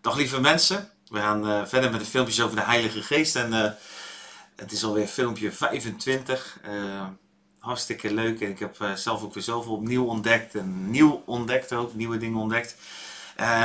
Dag 0.00 0.16
lieve 0.16 0.40
mensen, 0.40 0.90
we 1.08 1.18
gaan 1.18 1.48
eh, 1.48 1.66
verder 1.66 1.90
met 1.90 2.00
de 2.00 2.06
filmpjes 2.06 2.40
over 2.40 2.56
de 2.56 2.62
Heilige 2.62 3.02
Geest 3.02 3.36
en 3.36 3.52
eh, 3.52 3.70
het 4.56 4.72
is 4.72 4.84
alweer 4.84 5.06
filmpje 5.06 5.52
25. 5.52 6.58
Eh, 6.62 7.06
hartstikke 7.58 8.14
leuk 8.14 8.40
en 8.40 8.48
ik 8.50 8.58
heb 8.58 8.76
zelf 8.94 9.22
ook 9.22 9.34
weer 9.34 9.42
zoveel 9.42 9.72
opnieuw 9.72 10.04
ontdekt 10.04 10.54
en 10.54 10.90
nieuw 10.90 11.22
ontdekt 11.26 11.72
ook, 11.72 11.94
nieuwe 11.94 12.18
dingen 12.18 12.38
ontdekt. 12.38 12.76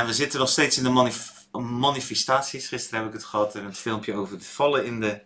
We 0.06 0.12
zitten 0.12 0.38
nog 0.38 0.48
steeds 0.48 0.76
in 0.76 0.82
de 0.82 0.90
manif- 0.90 1.46
manifestaties. 1.52 2.68
Gisteren 2.68 2.98
heb 2.98 3.08
ik 3.08 3.14
het 3.14 3.24
gehad 3.24 3.54
in 3.54 3.64
het 3.64 3.78
filmpje 3.78 4.14
over 4.14 4.34
het 4.34 4.46
vallen 4.46 4.84
in 4.84 5.00
de 5.00 5.20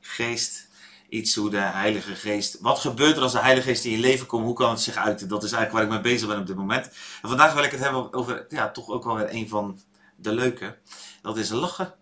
geest. 0.00 0.68
Iets 1.08 1.34
hoe 1.34 1.50
de 1.50 1.56
Heilige 1.56 2.14
Geest. 2.14 2.58
Wat 2.60 2.78
gebeurt 2.78 3.16
er 3.16 3.22
als 3.22 3.32
de 3.32 3.38
Heilige 3.38 3.68
Geest 3.68 3.84
in 3.84 3.90
je 3.90 3.98
leven 3.98 4.26
komt? 4.26 4.44
Hoe 4.44 4.54
kan 4.54 4.70
het 4.70 4.80
zich 4.80 4.96
uiten? 4.96 5.28
Dat 5.28 5.44
is 5.44 5.52
eigenlijk 5.52 5.72
waar 5.72 5.96
ik 5.96 6.02
mee 6.02 6.12
bezig 6.12 6.28
ben 6.28 6.38
op 6.38 6.46
dit 6.46 6.56
moment. 6.56 6.86
En 7.22 7.28
vandaag 7.28 7.54
wil 7.54 7.64
ik 7.64 7.70
het 7.70 7.80
hebben 7.80 8.12
over, 8.12 8.46
ja, 8.48 8.70
toch 8.70 8.88
ook 8.88 9.04
wel 9.04 9.16
weer 9.16 9.34
een 9.34 9.48
van 9.48 9.80
de 10.24 10.32
leuke. 10.32 10.76
Dat 11.22 11.36
is 11.36 11.48
lachen. 11.50 11.94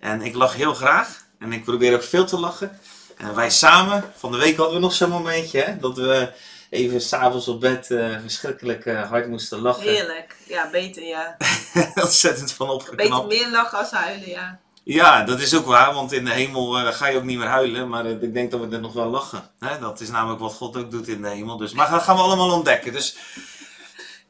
En 0.00 0.22
ik 0.22 0.34
lach 0.34 0.54
heel 0.54 0.74
graag. 0.74 1.24
En 1.38 1.52
ik 1.52 1.64
probeer 1.64 1.94
ook 1.94 2.02
veel 2.02 2.24
te 2.26 2.38
lachen. 2.38 2.78
En 3.16 3.34
wij 3.34 3.50
samen, 3.50 4.12
van 4.16 4.32
de 4.32 4.38
week 4.38 4.56
hadden 4.56 4.74
we 4.74 4.80
nog 4.80 4.92
zo'n 4.92 5.10
momentje, 5.10 5.60
hè, 5.60 5.78
dat 5.78 5.96
we 5.96 6.32
even 6.70 7.00
s'avonds 7.00 7.48
op 7.48 7.60
bed 7.60 7.90
eh, 7.90 8.20
verschrikkelijk 8.20 8.86
eh, 8.86 9.08
hard 9.08 9.28
moesten 9.28 9.60
lachen. 9.60 9.82
Heerlijk. 9.82 10.36
Ja, 10.46 10.70
beter 10.70 11.02
ja. 11.02 11.36
Ontzettend 11.94 12.52
van 12.52 12.66
Beter 12.66 12.90
opgeknapt. 12.90 13.28
meer 13.28 13.50
lachen 13.50 13.78
als 13.78 13.90
huilen, 13.90 14.28
ja. 14.28 14.60
Ja, 14.84 15.24
dat 15.24 15.40
is 15.40 15.54
ook 15.54 15.66
waar, 15.66 15.94
want 15.94 16.12
in 16.12 16.24
de 16.24 16.30
hemel 16.30 16.78
eh, 16.78 16.92
ga 16.92 17.06
je 17.06 17.16
ook 17.16 17.24
niet 17.24 17.38
meer 17.38 17.46
huilen, 17.46 17.88
maar 17.88 18.06
ik 18.06 18.34
denk 18.34 18.50
dat 18.50 18.60
we 18.60 18.74
er 18.74 18.80
nog 18.80 18.92
wel 18.92 19.08
lachen. 19.08 19.50
Hè? 19.58 19.78
Dat 19.78 20.00
is 20.00 20.08
namelijk 20.08 20.40
wat 20.40 20.52
God 20.52 20.76
ook 20.76 20.90
doet 20.90 21.08
in 21.08 21.22
de 21.22 21.28
hemel. 21.28 21.56
Dus, 21.56 21.72
maar 21.72 21.90
dat 21.90 22.02
gaan 22.02 22.16
we 22.16 22.22
allemaal 22.22 22.52
ontdekken. 22.52 22.92
Dus 22.92 23.16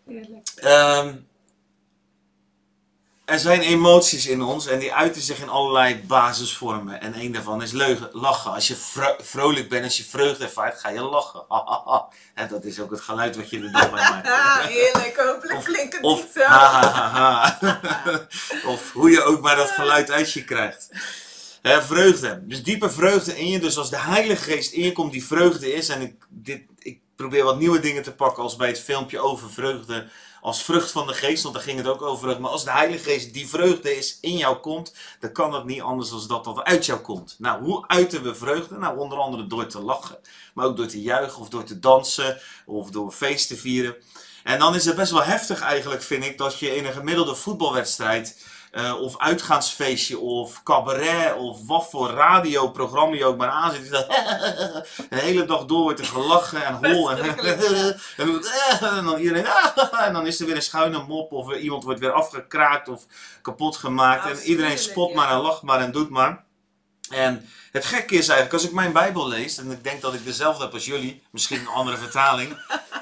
Heerlijk. 0.07 0.51
Ehm, 0.57 1.15
er 3.31 3.39
zijn 3.39 3.61
emoties 3.61 4.27
in 4.27 4.43
ons 4.43 4.67
en 4.67 4.79
die 4.79 4.95
uiten 4.95 5.23
zich 5.23 5.41
in 5.41 5.49
allerlei 5.49 6.03
basisvormen. 6.07 7.01
En 7.01 7.21
een 7.21 7.33
daarvan 7.33 7.63
is 7.63 7.73
leugen, 7.73 8.09
lachen. 8.13 8.53
Als 8.53 8.69
je 8.69 8.77
vro- 8.77 9.17
vrolijk 9.19 9.69
bent, 9.69 9.85
als 9.85 9.97
je 9.97 10.05
vreugde 10.05 10.45
ervaart, 10.45 10.81
ga 10.81 10.89
je 10.89 11.01
lachen. 11.01 11.45
Ha, 11.49 11.63
ha, 11.65 11.83
ha. 11.85 12.09
En 12.35 12.49
dat 12.49 12.65
is 12.65 12.81
ook 12.81 12.91
het 12.91 13.01
geluid 13.01 13.37
wat 13.37 13.51
je 13.51 13.57
er 13.57 13.73
dan 13.73 13.91
bij 13.91 13.91
maakt. 13.91 14.29
Heerlijk. 14.69 15.17
Hopelijk 15.27 15.65
klinkt 15.65 15.93
het 15.95 16.03
Of 16.03 16.23
niet 16.23 16.31
zo. 16.35 16.41
Of 18.73 18.93
hoe 18.93 19.11
je 19.11 19.23
ook 19.23 19.41
maar 19.41 19.57
dat 19.57 19.71
geluid 19.71 20.11
uit 20.11 20.33
je 20.33 20.45
krijgt. 20.45 20.89
Vreugde. 21.63 22.43
Dus 22.47 22.63
diepe 22.63 22.91
vreugde 22.91 23.39
in 23.39 23.49
je. 23.49 23.59
Dus 23.59 23.79
als 23.79 23.91
de 23.91 23.99
Heilige 24.01 24.43
Geest 24.43 24.73
in 24.73 24.83
je 24.83 24.93
komt, 24.93 25.13
die 25.13 25.27
vreugde 25.27 25.73
is. 25.73 25.89
En 25.89 26.01
ik, 26.01 26.15
dit, 26.29 26.63
ik 26.79 26.99
probeer 27.17 27.45
wat 27.45 27.59
nieuwe 27.59 27.81
dingen 27.81 28.03
te 28.03 28.13
pakken 28.13 28.43
als 28.43 28.57
bij 28.57 28.69
het 28.69 28.81
filmpje 28.81 29.21
over 29.21 29.51
vreugde. 29.51 30.09
Als 30.41 30.63
vrucht 30.63 30.91
van 30.91 31.07
de 31.07 31.15
geest, 31.15 31.43
want 31.43 31.55
daar 31.55 31.65
ging 31.65 31.79
het 31.79 31.87
ook 31.87 32.03
over. 32.03 32.41
Maar 32.41 32.51
als 32.51 32.65
de 32.65 32.71
Heilige 32.71 33.11
Geest 33.11 33.35
die 33.35 33.49
vreugde 33.49 33.97
is 33.97 34.19
in 34.21 34.37
jou 34.37 34.57
komt, 34.57 34.95
dan 35.21 35.33
kan 35.33 35.55
het 35.55 35.65
niet 35.65 35.81
anders 35.81 36.11
dan 36.11 36.27
dat 36.27 36.45
dat 36.45 36.63
uit 36.63 36.87
jou 36.87 37.01
komt. 37.01 37.37
Nou, 37.39 37.63
hoe 37.63 37.85
uiten 37.87 38.23
we 38.23 38.35
vreugde? 38.35 38.79
Nou, 38.79 38.99
onder 38.99 39.19
andere 39.19 39.47
door 39.47 39.67
te 39.67 39.81
lachen. 39.81 40.19
Maar 40.55 40.67
ook 40.67 40.77
door 40.77 40.87
te 40.87 41.03
juichen 41.03 41.41
of 41.41 41.49
door 41.49 41.65
te 41.65 41.79
dansen 41.79 42.41
of 42.67 42.91
door 42.91 43.13
feest 43.13 43.49
te 43.49 43.57
vieren. 43.57 43.97
En 44.45 44.59
dan 44.59 44.75
is 44.75 44.85
het 44.85 44.97
best 44.97 45.13
wel 45.13 45.23
heftig 45.23 45.61
eigenlijk, 45.61 46.03
vind 46.03 46.25
ik, 46.25 46.39
dat 46.39 46.59
je 46.59 46.77
in 46.77 46.87
een 46.87 46.93
gemiddelde 46.93 47.35
voetbalwedstrijd 47.35 48.37
eh, 48.71 49.01
of 49.01 49.19
uitgaansfeestje 49.19 50.19
of 50.19 50.63
cabaret 50.63 51.35
of 51.37 51.67
wat 51.67 51.91
voor 51.91 52.11
radioprogramma 52.11 53.17
je 53.17 53.25
ook 53.25 53.37
maar 53.37 53.49
aanzet. 53.49 53.83
die 53.83 53.91
dat 53.99 54.09
de 55.11 55.17
hele 55.17 55.45
dag 55.45 55.65
door 55.65 55.83
wordt 55.83 55.99
er 56.01 56.07
gelachen 56.07 56.65
en 56.65 56.75
hol 56.93 57.11
en, 57.11 57.17
Verschrikkelijk, 57.17 57.61
en, 58.17 58.27
dan- 58.27 58.45
en 58.97 59.05
dan 59.05 59.19
iedereen 59.19 59.47
en 60.07 60.13
dan 60.13 60.27
is 60.27 60.41
er 60.41 60.47
weer 60.47 60.57
een 60.57 60.63
schuine 60.63 61.05
mop 61.09 61.33
of 61.33 61.55
iemand 61.55 61.85
wordt 61.85 62.01
weer 62.01 62.13
afgekraakt 62.13 62.89
of 62.89 63.07
kapot 63.43 63.77
gemaakt 63.77 64.31
en 64.31 64.39
iedereen 64.43 64.79
spot 64.79 65.15
maar 65.15 65.31
en 65.31 65.39
lacht 65.39 65.63
maar 65.63 65.81
en 65.81 65.93
doet 65.93 66.11
maar. 66.11 66.45
En 67.11 67.49
het 67.73 67.85
gekke 67.85 68.15
is 68.15 68.29
eigenlijk, 68.29 68.53
als 68.53 68.65
ik 68.65 68.73
mijn 68.73 68.93
Bijbel 68.93 69.29
lees, 69.29 69.59
en 69.59 69.71
ik 69.71 69.85
denk 69.85 70.01
dat 70.01 70.15
ik 70.15 70.25
dezelfde 70.25 70.63
heb 70.65 70.73
als 70.73 70.85
jullie, 70.85 71.23
misschien 71.31 71.61
een 71.61 71.67
andere 71.67 71.97
vertaling. 71.97 72.57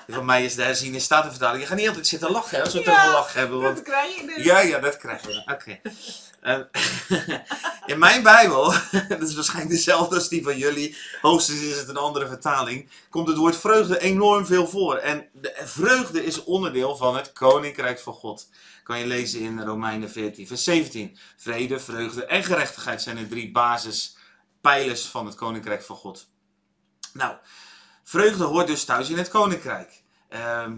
Van 0.17 0.25
mij 0.25 0.45
is 0.45 0.55
de 0.55 0.63
herziene 0.63 0.99
statenvertaling. 0.99 1.63
Je 1.63 1.69
gaat 1.69 1.77
niet 1.79 1.89
altijd 1.89 2.07
zitten 2.07 2.31
lachen 2.31 2.57
hè, 2.57 2.65
als 2.65 2.73
we 2.73 2.83
Ja, 2.85 3.01
over 3.01 3.13
lachen 3.13 3.41
hebben. 3.41 3.61
Want 3.61 3.77
Dat 3.77 3.85
krijg 3.85 4.21
je 4.21 4.27
dus. 4.27 4.45
ja, 4.45 4.61
ja, 4.61 4.79
dat 4.79 4.97
krijg 4.97 5.23
je. 5.23 5.43
Oké. 5.53 5.81
Eh, 6.41 6.59
in 7.93 7.99
mijn 7.99 8.23
Bijbel, 8.23 8.73
dat 9.09 9.23
is 9.23 9.35
waarschijnlijk 9.35 9.71
dezelfde 9.71 10.15
als 10.15 10.29
die 10.29 10.43
van 10.43 10.59
jullie, 10.59 10.97
hoogstens 11.21 11.61
is 11.61 11.77
het 11.77 11.89
een 11.89 11.97
andere 11.97 12.27
vertaling, 12.27 12.91
komt 13.11 13.29
het 13.29 13.37
woord 13.37 13.57
vreugde 13.57 13.99
enorm 14.01 14.47
veel 14.47 14.67
voor. 14.69 14.97
En 14.97 15.29
de 15.33 15.61
vreugde 15.65 16.25
is 16.25 16.45
onderdeel 16.45 16.97
van 16.97 17.17
het 17.17 17.33
koninkrijk 17.33 18.01
van 18.01 18.13
God. 18.13 18.49
Kan 18.83 18.99
je 18.99 19.07
lezen 19.07 19.41
in 19.41 19.63
Romeinen 19.63 20.11
14, 20.11 20.47
vers 20.47 20.65
17. 20.65 21.19
Vrede, 21.37 21.81
vreugde 21.81 22.25
en 22.25 22.45
gerechtigheid 22.45 23.03
zijn 23.03 23.17
de 23.17 23.29
drie 23.29 23.51
basispijlers 23.51 25.07
van 25.07 25.27
het 25.27 25.35
koninkrijk 25.35 25.83
van 25.83 25.97
God. 25.97 26.29
Nou, 27.13 27.35
vreugde 28.09 28.45
hoort 28.45 28.67
dus 28.67 28.85
thuis 28.85 29.11
in 29.11 29.19
het 29.19 29.29
koninkrijk. 29.29 30.03
Ehm, 30.29 30.77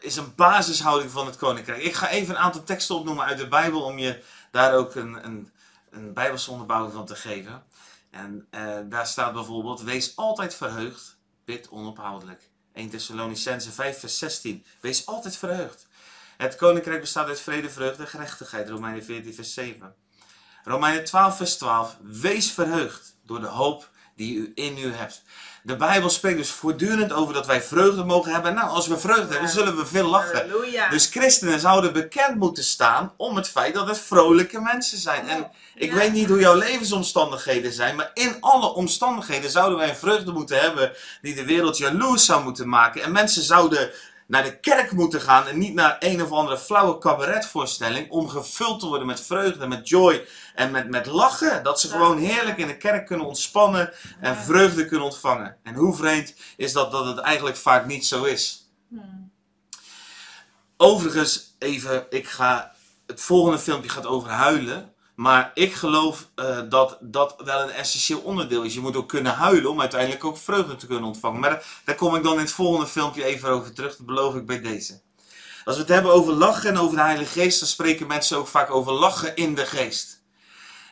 is 0.00 0.16
een 0.16 0.34
basishouding 0.34 1.10
van 1.10 1.26
het 1.26 1.36
koninkrijk. 1.36 1.82
Ik 1.82 1.94
ga 1.94 2.08
even 2.08 2.34
een 2.34 2.40
aantal 2.40 2.62
teksten 2.62 2.94
opnoemen 2.94 3.24
uit 3.24 3.38
de 3.38 3.48
Bijbel 3.48 3.82
om 3.82 3.98
je 3.98 4.22
daar 4.50 4.74
ook 4.74 4.94
een, 4.94 5.24
een, 5.24 5.52
een 5.90 6.12
Bijbelse 6.12 6.50
onderbouwing 6.50 6.92
van 6.92 7.06
te 7.06 7.14
geven. 7.14 7.64
En 8.10 8.46
eh, 8.50 8.78
daar 8.84 9.06
staat 9.06 9.32
bijvoorbeeld: 9.32 9.82
Wees 9.82 10.16
altijd 10.16 10.54
verheugd, 10.54 11.18
bid 11.44 11.68
onophoudelijk. 11.68 12.50
1 12.72 12.90
Thessalonicense 12.90 13.72
5, 13.72 13.98
vers 13.98 14.18
16. 14.18 14.64
Wees 14.80 15.06
altijd 15.06 15.36
verheugd. 15.36 15.86
Het 16.36 16.56
koninkrijk 16.56 17.00
bestaat 17.00 17.26
uit 17.26 17.40
vrede, 17.40 17.70
vreugde 17.70 18.02
en 18.02 18.08
gerechtigheid. 18.08 18.68
Romeinen 18.68 19.04
14, 19.04 19.34
vers 19.34 19.54
7. 19.54 19.94
Romeinen 20.64 21.04
12, 21.04 21.36
vers 21.36 21.56
12. 21.56 21.96
Wees 22.02 22.50
verheugd 22.50 23.16
door 23.22 23.40
de 23.40 23.46
hoop 23.46 23.92
die 24.16 24.36
u 24.36 24.52
in 24.54 24.78
u 24.78 24.92
hebt. 24.94 25.22
De 25.62 25.76
Bijbel 25.76 26.10
spreekt 26.10 26.36
dus 26.38 26.50
voortdurend 26.50 27.12
over 27.12 27.34
dat 27.34 27.46
wij 27.46 27.62
vreugde 27.62 28.04
mogen 28.04 28.32
hebben. 28.32 28.54
Nou, 28.54 28.68
als 28.68 28.86
we 28.86 28.98
vreugde 28.98 29.32
hebben, 29.32 29.48
zullen 29.50 29.76
we 29.76 29.86
veel 29.86 30.08
lachen. 30.08 30.36
Halleluja. 30.38 30.88
Dus 30.88 31.06
christenen 31.06 31.60
zouden 31.60 31.92
bekend 31.92 32.36
moeten 32.36 32.64
staan 32.64 33.12
om 33.16 33.36
het 33.36 33.48
feit 33.48 33.74
dat 33.74 33.88
het 33.88 33.98
vrolijke 33.98 34.60
mensen 34.60 34.98
zijn. 34.98 35.28
En 35.28 35.50
ik 35.74 35.90
Ja. 35.90 35.96
weet 35.96 36.12
niet 36.12 36.28
hoe 36.28 36.38
jouw 36.40 36.54
levensomstandigheden 36.54 37.72
zijn, 37.72 37.96
maar 37.96 38.10
in 38.14 38.36
alle 38.40 38.74
omstandigheden 38.74 39.50
zouden 39.50 39.78
wij 39.78 39.88
een 39.88 39.96
vreugde 39.96 40.32
moeten 40.32 40.60
hebben 40.60 40.92
die 41.22 41.34
de 41.34 41.44
wereld 41.44 41.78
jaloers 41.78 42.24
zou 42.24 42.42
moeten 42.42 42.68
maken. 42.68 43.02
En 43.02 43.12
mensen 43.12 43.42
zouden 43.42 43.90
naar 44.26 44.42
de 44.42 44.60
kerk 44.60 44.92
moeten 44.92 45.20
gaan 45.20 45.46
en 45.46 45.58
niet 45.58 45.74
naar 45.74 45.96
een 45.98 46.22
of 46.22 46.30
andere 46.32 46.58
flauwe 46.58 46.98
cabaretvoorstelling 46.98 48.10
om 48.10 48.28
gevuld 48.28 48.80
te 48.80 48.86
worden 48.86 49.06
met 49.06 49.20
vreugde, 49.20 49.66
met 49.66 49.88
joy 49.88 50.26
en 50.54 50.70
met, 50.70 50.88
met 50.90 51.06
lachen. 51.06 51.62
Dat 51.62 51.80
ze 51.80 51.86
Ja. 51.88 51.92
gewoon 51.92 52.18
heerlijk 52.18 52.58
in 52.58 52.66
de 52.66 52.76
kerk 52.76 53.06
kunnen 53.06 53.26
ontspannen 53.26 53.92
en 54.20 54.32
Ja. 54.34 54.42
vreugde 54.42 54.86
kunnen 54.86 55.06
ontvangen. 55.06 55.56
En 55.62 55.74
hoe 55.74 55.94
vreemd 55.96 56.34
is 56.56 56.72
dat 56.72 56.92
dat 56.92 57.06
het 57.06 57.18
eigenlijk 57.18 57.56
vaak 57.56 57.86
niet 57.86 58.06
zo 58.06 58.24
is. 58.24 58.68
Hmm. 58.88 59.32
Overigens, 60.76 61.54
even, 61.58 62.06
ik 62.10 62.28
ga. 62.28 62.72
Het 63.06 63.20
volgende 63.20 63.58
filmpje 63.58 63.90
gaat 63.90 64.06
over 64.06 64.30
huilen. 64.30 64.93
Maar 65.14 65.50
ik 65.54 65.74
geloof 65.74 66.28
eh, 66.34 66.60
dat 66.68 66.98
dat 67.00 67.34
wel 67.44 67.62
een 67.62 67.70
essentieel 67.70 68.20
onderdeel 68.20 68.62
is. 68.62 68.74
Je 68.74 68.80
moet 68.80 68.96
ook 68.96 69.08
kunnen 69.08 69.32
huilen 69.32 69.70
om 69.70 69.80
uiteindelijk 69.80 70.24
ook 70.24 70.36
vreugde 70.36 70.76
te 70.76 70.86
kunnen 70.86 71.04
ontvangen. 71.04 71.40
Maar 71.40 71.50
daar, 71.50 71.64
daar 71.84 71.94
kom 71.94 72.14
ik 72.14 72.22
dan 72.22 72.32
in 72.32 72.38
het 72.38 72.52
volgende 72.52 72.86
filmpje 72.86 73.24
even 73.24 73.48
over 73.48 73.72
terug. 73.72 73.96
Dat 73.96 74.06
beloof 74.06 74.34
ik 74.34 74.46
bij 74.46 74.60
deze. 74.60 75.00
Als 75.64 75.74
we 75.74 75.82
het 75.82 75.90
hebben 75.90 76.12
over 76.12 76.32
lachen 76.32 76.70
en 76.70 76.78
over 76.78 76.96
de 76.96 77.02
Heilige 77.02 77.40
Geest, 77.40 77.58
dan 77.58 77.68
spreken 77.68 78.06
mensen 78.06 78.38
ook 78.38 78.48
vaak 78.48 78.70
over 78.70 78.92
lachen 78.92 79.36
in 79.36 79.54
de 79.54 79.66
geest. 79.66 80.22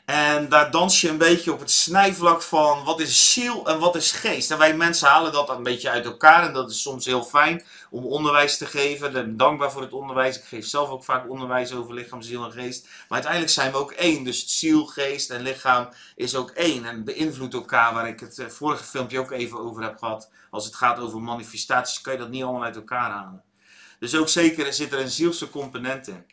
En 0.05 0.49
daar 0.49 0.71
dans 0.71 1.01
je 1.01 1.09
een 1.09 1.19
beetje 1.19 1.53
op 1.53 1.61
het 1.61 1.71
snijvlak 1.71 2.43
van 2.43 2.85
wat 2.85 3.01
is 3.01 3.33
ziel 3.33 3.69
en 3.69 3.79
wat 3.79 3.97
is 3.97 4.13
geest. 4.13 4.51
En 4.51 4.59
wij 4.59 4.77
mensen 4.77 5.09
halen 5.09 5.33
dat 5.33 5.49
een 5.49 5.63
beetje 5.63 5.91
uit 5.91 6.05
elkaar 6.05 6.47
en 6.47 6.53
dat 6.53 6.71
is 6.71 6.83
soms 6.83 7.05
heel 7.05 7.25
fijn 7.25 7.65
om 7.91 8.07
onderwijs 8.07 8.59
te 8.59 8.67
geven. 8.67 9.07
Ik 9.07 9.13
ben 9.13 9.37
dankbaar 9.37 9.73
voor 9.73 9.83
het 9.83 9.93
onderwijs. 9.93 10.37
Ik 10.37 10.45
geef 10.45 10.67
zelf 10.67 10.89
ook 10.89 11.05
vaak 11.05 11.31
onderwijs 11.31 11.73
over 11.73 11.95
lichaam, 11.95 12.23
ziel 12.23 12.45
en 12.45 12.53
geest. 12.53 12.83
Maar 12.83 13.07
uiteindelijk 13.09 13.53
zijn 13.53 13.73
we 13.73 13.79
ook 13.79 13.93
één. 13.93 14.25
Dus 14.25 14.59
ziel, 14.59 14.87
geest 14.87 15.31
en 15.31 15.43
lichaam 15.43 15.89
is 16.17 16.35
ook 16.35 16.51
één 16.51 16.85
en 16.85 17.05
beïnvloedt 17.05 17.55
elkaar. 17.55 17.95
Waar 17.95 18.09
ik 18.09 18.21
het 18.21 18.39
eh, 18.39 18.47
vorige 18.47 18.85
filmpje 18.85 19.19
ook 19.19 19.31
even 19.31 19.59
over 19.59 19.83
heb 19.83 19.99
gehad. 19.99 20.31
Als 20.51 20.65
het 20.65 20.75
gaat 20.75 20.99
over 20.99 21.21
manifestaties 21.21 22.01
kan 22.01 22.13
je 22.13 22.19
dat 22.19 22.31
niet 22.31 22.43
allemaal 22.43 22.65
uit 22.65 22.77
elkaar 22.77 23.11
halen. 23.11 23.43
Dus 23.99 24.17
ook 24.17 24.29
zeker 24.29 24.73
zit 24.73 24.93
er 24.93 25.01
een 25.01 25.11
zielse 25.11 25.51
component 25.51 26.09
in. 26.09 26.32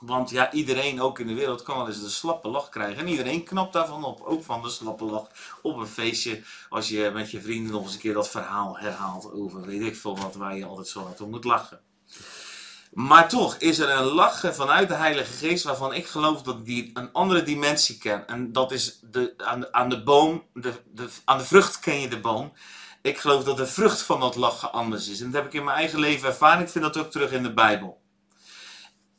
Want 0.00 0.30
ja, 0.30 0.52
iedereen 0.52 1.00
ook 1.00 1.18
in 1.18 1.26
de 1.26 1.34
wereld 1.34 1.62
kan 1.62 1.76
wel 1.76 1.86
eens 1.86 2.02
de 2.02 2.08
slappe 2.08 2.48
lach 2.48 2.68
krijgen. 2.68 2.98
En 2.98 3.08
iedereen 3.08 3.44
knapt 3.44 3.72
daarvan 3.72 4.04
op. 4.04 4.20
Ook 4.20 4.44
van 4.44 4.62
de 4.62 4.70
slappe 4.70 5.04
lach 5.04 5.30
op 5.62 5.76
een 5.76 5.86
feestje. 5.86 6.42
Als 6.68 6.88
je 6.88 7.10
met 7.14 7.30
je 7.30 7.40
vrienden 7.40 7.72
nog 7.72 7.82
eens 7.82 7.92
een 7.92 7.98
keer 7.98 8.14
dat 8.14 8.28
verhaal 8.28 8.78
herhaalt 8.78 9.32
over 9.32 9.66
weet 9.66 9.82
ik 9.82 9.96
veel 9.96 10.16
wat 10.16 10.34
waar 10.34 10.56
je 10.56 10.64
altijd 10.64 10.88
zo 10.88 11.04
hard 11.04 11.20
om 11.20 11.30
moet 11.30 11.44
lachen. 11.44 11.80
Maar 12.92 13.28
toch 13.28 13.56
is 13.56 13.78
er 13.78 13.90
een 13.90 14.04
lachen 14.04 14.54
vanuit 14.54 14.88
de 14.88 14.94
Heilige 14.94 15.32
Geest 15.32 15.64
waarvan 15.64 15.94
ik 15.94 16.06
geloof 16.06 16.42
dat 16.42 16.64
die 16.64 16.90
een 16.94 17.12
andere 17.12 17.42
dimensie 17.42 17.98
kent. 17.98 18.26
En 18.26 18.52
dat 18.52 18.72
is 18.72 18.98
de, 19.02 19.34
aan, 19.70 19.88
de, 19.88 20.02
boom, 20.02 20.42
de, 20.54 20.72
de, 20.94 21.08
aan 21.24 21.38
de 21.38 21.44
vrucht 21.44 21.78
ken 21.78 22.00
je 22.00 22.08
de 22.08 22.20
boom. 22.20 22.52
Ik 23.02 23.18
geloof 23.18 23.44
dat 23.44 23.56
de 23.56 23.66
vrucht 23.66 24.02
van 24.02 24.20
dat 24.20 24.36
lachen 24.36 24.72
anders 24.72 25.08
is. 25.08 25.20
En 25.20 25.30
dat 25.30 25.34
heb 25.34 25.46
ik 25.46 25.58
in 25.58 25.64
mijn 25.64 25.76
eigen 25.76 25.98
leven 25.98 26.28
ervaren. 26.28 26.62
Ik 26.62 26.68
vind 26.68 26.84
dat 26.84 26.96
ook 26.96 27.10
terug 27.10 27.32
in 27.32 27.42
de 27.42 27.52
Bijbel. 27.52 27.99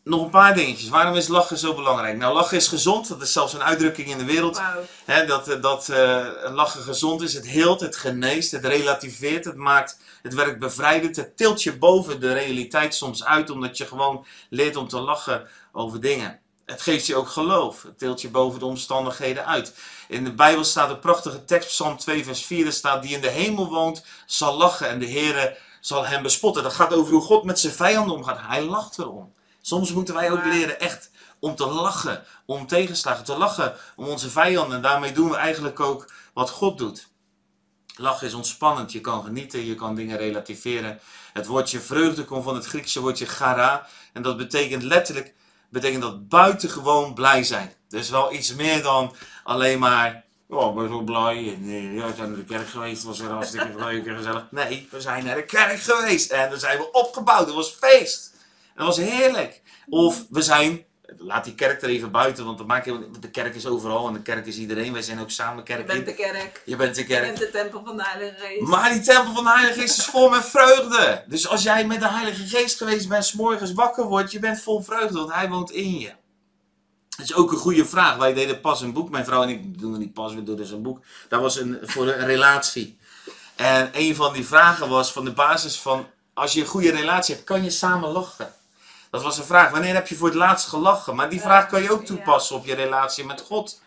Nog 0.03 0.21
een 0.21 0.30
paar 0.30 0.56
dingetjes. 0.56 0.89
Waarom 0.89 1.15
is 1.15 1.27
lachen 1.27 1.57
zo 1.57 1.74
belangrijk? 1.74 2.18
Nou, 2.18 2.33
lachen 2.33 2.57
is 2.57 2.68
gezond. 2.68 3.07
Dat 3.07 3.21
is 3.21 3.31
zelfs 3.31 3.53
een 3.53 3.63
uitdrukking 3.63 4.07
in 4.07 4.18
de 4.18 4.25
wereld. 4.25 4.62
Hè, 5.06 5.25
dat 5.25 5.48
eh, 5.48 5.62
dat 5.62 5.89
eh, 5.89 6.27
lachen 6.53 6.81
gezond 6.81 7.21
is. 7.21 7.33
Het 7.33 7.48
heelt, 7.48 7.80
het 7.80 7.95
geneest, 7.95 8.51
het 8.51 8.65
relativeert, 8.65 9.45
het 9.45 9.56
maakt, 9.56 10.00
het 10.21 10.33
werkt 10.33 10.59
bevrijdend. 10.59 11.15
Het 11.15 11.38
tilt 11.38 11.63
je 11.63 11.77
boven 11.77 12.19
de 12.19 12.33
realiteit 12.33 12.95
soms 12.95 13.24
uit, 13.24 13.50
omdat 13.50 13.77
je 13.77 13.86
gewoon 13.86 14.25
leert 14.50 14.75
om 14.75 14.88
te 14.88 15.00
lachen 15.00 15.48
over 15.71 16.01
dingen. 16.01 16.39
Het 16.65 16.81
geeft 16.81 17.06
je 17.06 17.15
ook 17.15 17.30
geloof. 17.30 17.83
Het 17.83 17.97
tilt 17.97 18.21
je 18.21 18.30
boven 18.30 18.59
de 18.59 18.65
omstandigheden 18.65 19.45
uit. 19.45 19.75
In 20.07 20.24
de 20.24 20.33
Bijbel 20.33 20.63
staat 20.63 20.89
een 20.89 21.00
prachtige 21.00 21.45
tekst, 21.45 21.68
Psalm 21.68 21.97
2, 21.97 22.24
vers 22.24 22.45
4. 22.45 22.65
Er 22.65 22.74
staat: 22.74 23.04
Die 23.04 23.15
in 23.15 23.21
de 23.21 23.30
hemel 23.30 23.69
woont, 23.69 24.06
zal 24.25 24.57
lachen 24.57 24.89
en 24.89 25.00
de 25.00 25.09
Heere 25.09 25.57
zal 25.81 26.06
hem 26.06 26.21
bespotten. 26.21 26.63
Dat 26.63 26.74
gaat 26.74 26.94
over 26.94 27.13
hoe 27.13 27.21
God 27.21 27.44
met 27.44 27.59
zijn 27.59 27.74
vijanden 27.74 28.15
omgaat. 28.15 28.39
Hij 28.42 28.63
lacht 28.63 29.00
erom. 29.00 29.33
Soms 29.61 29.93
moeten 29.93 30.13
wij 30.13 30.31
ook 30.31 30.45
leren 30.45 30.79
echt 30.79 31.11
om 31.39 31.55
te 31.55 31.67
lachen, 31.67 32.23
om 32.45 32.67
tegenslagen 32.67 33.23
te 33.23 33.37
lachen, 33.37 33.75
om 33.95 34.07
onze 34.07 34.29
vijanden. 34.29 34.75
En 34.75 34.81
daarmee 34.81 35.11
doen 35.11 35.29
we 35.29 35.35
eigenlijk 35.35 35.79
ook 35.79 36.11
wat 36.33 36.49
God 36.49 36.77
doet. 36.77 37.09
Lachen 37.95 38.27
is 38.27 38.33
ontspannend, 38.33 38.91
je 38.91 39.01
kan 39.01 39.23
genieten, 39.23 39.65
je 39.65 39.75
kan 39.75 39.95
dingen 39.95 40.17
relativeren. 40.17 40.99
Het 41.33 41.45
woordje 41.45 41.79
vreugde 41.79 42.25
komt 42.25 42.43
van 42.43 42.55
het 42.55 42.65
Griekse 42.65 43.01
woordje 43.01 43.25
gara. 43.25 43.87
En 44.13 44.21
dat 44.21 44.37
betekent 44.37 44.83
letterlijk, 44.83 45.33
betekent 45.69 46.01
dat 46.01 46.29
buitengewoon 46.29 47.13
blij 47.13 47.43
zijn. 47.43 47.73
Dus 47.87 48.09
wel 48.09 48.33
iets 48.33 48.55
meer 48.55 48.83
dan 48.83 49.15
alleen 49.43 49.79
maar, 49.79 50.23
oh, 50.47 50.69
ik 50.69 50.75
ben 50.75 50.87
zo 50.87 51.01
blij. 51.01 51.53
En, 51.53 51.63
eh, 51.63 51.95
ja, 51.95 52.07
we 52.07 52.13
zijn 52.15 52.29
naar 52.29 52.37
de 52.37 52.45
kerk 52.45 52.67
geweest, 52.67 53.03
was 53.03 53.19
weer 53.19 53.29
hartstikke 53.29 53.75
leuk 53.75 54.05
en 54.05 54.15
gezellig. 54.15 54.47
Nee, 54.51 54.87
we 54.91 55.01
zijn 55.01 55.25
naar 55.25 55.35
de 55.35 55.45
kerk 55.45 55.79
geweest 55.79 56.31
en 56.31 56.49
dan 56.49 56.59
zijn 56.59 56.77
we 56.77 56.91
opgebouwd, 56.91 57.45
het 57.45 57.55
was 57.55 57.69
feest. 57.79 58.31
Dat 58.86 58.95
was 58.95 59.06
heerlijk. 59.06 59.62
Of 59.89 60.25
we 60.30 60.42
zijn, 60.42 60.86
laat 61.18 61.44
die 61.44 61.56
kerk 61.56 61.81
er 61.81 61.89
even 61.89 62.12
buiten, 62.12 62.45
want 62.45 62.57
dat 62.57 62.68
maakt 62.68 62.86
de 63.22 63.30
kerk 63.31 63.56
is 63.56 63.66
overal 63.66 64.07
en 64.07 64.13
de 64.13 64.22
kerk 64.22 64.45
is 64.45 64.57
iedereen. 64.57 64.94
Wij 64.94 65.01
zijn 65.01 65.19
ook 65.19 65.30
samen 65.30 65.57
Je 65.57 65.63
kerk. 65.63 65.88
bent 65.88 66.06
de 66.06 66.13
kerk. 66.13 66.62
Je 66.66 66.75
bent 66.75 66.95
de 66.95 67.01
Je 67.01 67.07
kerk. 67.07 67.25
bent 67.25 67.38
de 67.38 67.50
tempel 67.50 67.81
van 67.86 67.98
de 67.98 68.04
Heilige 68.06 68.36
Geest. 68.39 68.62
Maar 68.62 68.92
die 68.92 69.01
tempel 69.01 69.33
van 69.33 69.44
de 69.44 69.50
Heilige 69.50 69.80
Geest 69.80 69.98
is 69.98 70.06
vol 70.06 70.30
met 70.30 70.45
vreugde. 70.45 71.24
Dus 71.28 71.48
als 71.48 71.63
jij 71.63 71.86
met 71.86 72.00
de 72.00 72.07
Heilige 72.10 72.48
Geest 72.48 72.78
geweest 72.78 73.07
bent, 73.10 73.25
's 73.25 73.33
morgens 73.33 73.74
wakker 73.74 74.06
wordt, 74.06 74.31
je 74.31 74.39
bent 74.39 74.62
vol 74.62 74.81
vreugde, 74.81 75.18
want 75.18 75.33
Hij 75.33 75.50
woont 75.50 75.72
in 75.72 76.00
je. 76.00 76.12
Dat 77.10 77.25
is 77.25 77.33
ook 77.33 77.51
een 77.51 77.57
goede 77.57 77.86
vraag. 77.86 78.16
Wij 78.18 78.33
deden 78.33 78.62
pas 78.62 78.81
een 78.81 78.94
boek, 78.94 79.10
mijn 79.10 79.25
vrouw 79.25 79.42
en 79.44 79.50
ik 79.50 79.80
doen 79.80 79.92
het 79.92 80.00
niet 80.01 80.13
pas, 80.13 80.33
we 80.33 80.44
doen 80.44 80.56
dus 80.56 80.72
een 80.72 80.81
boek. 80.81 81.00
Dat 81.30 81.42
was 81.42 81.60
een, 81.60 81.78
voor 81.81 82.07
een 82.07 82.25
relatie. 82.25 82.98
En 83.56 83.89
een 83.94 84.16
van 84.16 84.33
die 84.33 84.45
vragen 84.45 84.89
was 84.89 85.12
van 85.12 85.25
de 85.25 85.31
basis 85.33 85.80
van, 85.80 86.07
als 86.33 86.54
je 86.54 86.62
een 86.62 86.68
goede 86.68 86.92
relatie 86.92 87.33
hebt, 87.36 87.48
kan 87.48 87.63
je 87.63 87.69
samen 87.69 88.10
lachen? 88.10 88.54
Dat 89.11 89.23
was 89.23 89.37
een 89.37 89.43
vraag. 89.43 89.71
Wanneer 89.71 89.93
heb 89.93 90.07
je 90.07 90.15
voor 90.15 90.27
het 90.27 90.37
laatst 90.37 90.67
gelachen? 90.67 91.15
Maar 91.15 91.29
die 91.29 91.41
vraag 91.41 91.67
kan 91.67 91.81
je 91.81 91.91
ook 91.91 92.05
toepassen 92.05 92.55
op 92.55 92.65
je 92.65 92.75
relatie 92.75 93.25
met 93.25 93.41
God. 93.41 93.81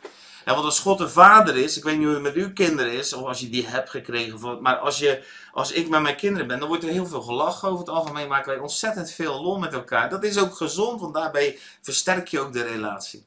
Ja, 0.44 0.52
want 0.52 0.64
als 0.64 0.80
God 0.80 1.00
een 1.00 1.08
vader 1.08 1.56
is, 1.56 1.76
ik 1.76 1.84
weet 1.84 1.96
niet 1.96 2.04
hoe 2.04 2.14
het 2.14 2.22
met 2.22 2.34
uw 2.34 2.52
kinderen 2.52 2.92
is, 2.92 3.12
of 3.12 3.26
als 3.26 3.40
je 3.40 3.48
die 3.48 3.66
hebt 3.66 3.90
gekregen, 3.90 4.62
maar 4.62 4.76
als, 4.76 4.98
je, 4.98 5.24
als 5.52 5.72
ik 5.72 5.88
met 5.88 6.02
mijn 6.02 6.16
kinderen 6.16 6.46
ben, 6.46 6.58
dan 6.58 6.68
wordt 6.68 6.84
er 6.84 6.90
heel 6.90 7.06
veel 7.06 7.22
gelachen. 7.22 7.68
Over 7.68 7.80
het 7.80 7.94
algemeen 7.94 8.28
maken 8.28 8.52
wij 8.52 8.58
ontzettend 8.58 9.10
veel 9.10 9.42
lol 9.42 9.58
met 9.58 9.72
elkaar. 9.72 10.10
Dat 10.10 10.24
is 10.24 10.38
ook 10.38 10.56
gezond, 10.56 11.00
want 11.00 11.14
daarbij 11.14 11.58
versterk 11.82 12.28
je 12.28 12.40
ook 12.40 12.52
de 12.52 12.62
relatie. 12.62 13.26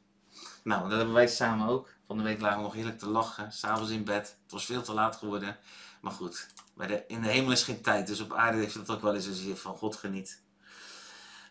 Nou, 0.64 0.90
dat 0.90 0.98
hebben 0.98 1.16
wij 1.16 1.28
samen 1.28 1.68
ook. 1.68 1.90
Van 2.08 2.18
de 2.18 2.24
week 2.24 2.42
lagen 2.42 2.58
we 2.58 2.64
nog 2.64 2.74
heerlijk 2.74 3.00
te 3.00 3.10
lachen, 3.10 3.52
s'avonds 3.52 3.92
in 3.92 4.04
bed. 4.04 4.38
Het 4.44 4.52
was 4.52 4.66
veel 4.66 4.82
te 4.82 4.94
laat 4.94 5.16
geworden. 5.16 5.58
Maar 6.02 6.14
goed, 6.14 6.48
bij 6.76 6.88
de, 6.88 7.04
in 7.08 7.22
de 7.22 7.28
hemel 7.28 7.52
is 7.52 7.64
geen 7.64 7.82
tijd, 7.82 8.08
dus 8.08 8.20
op 8.20 8.34
aarde 8.34 8.58
heeft 8.58 8.74
het 8.74 8.90
ook 8.90 9.02
wel 9.02 9.16
eens 9.16 9.28
als 9.28 9.44
je 9.44 9.56
van 9.56 9.76
God 9.76 9.96
geniet. 9.96 10.42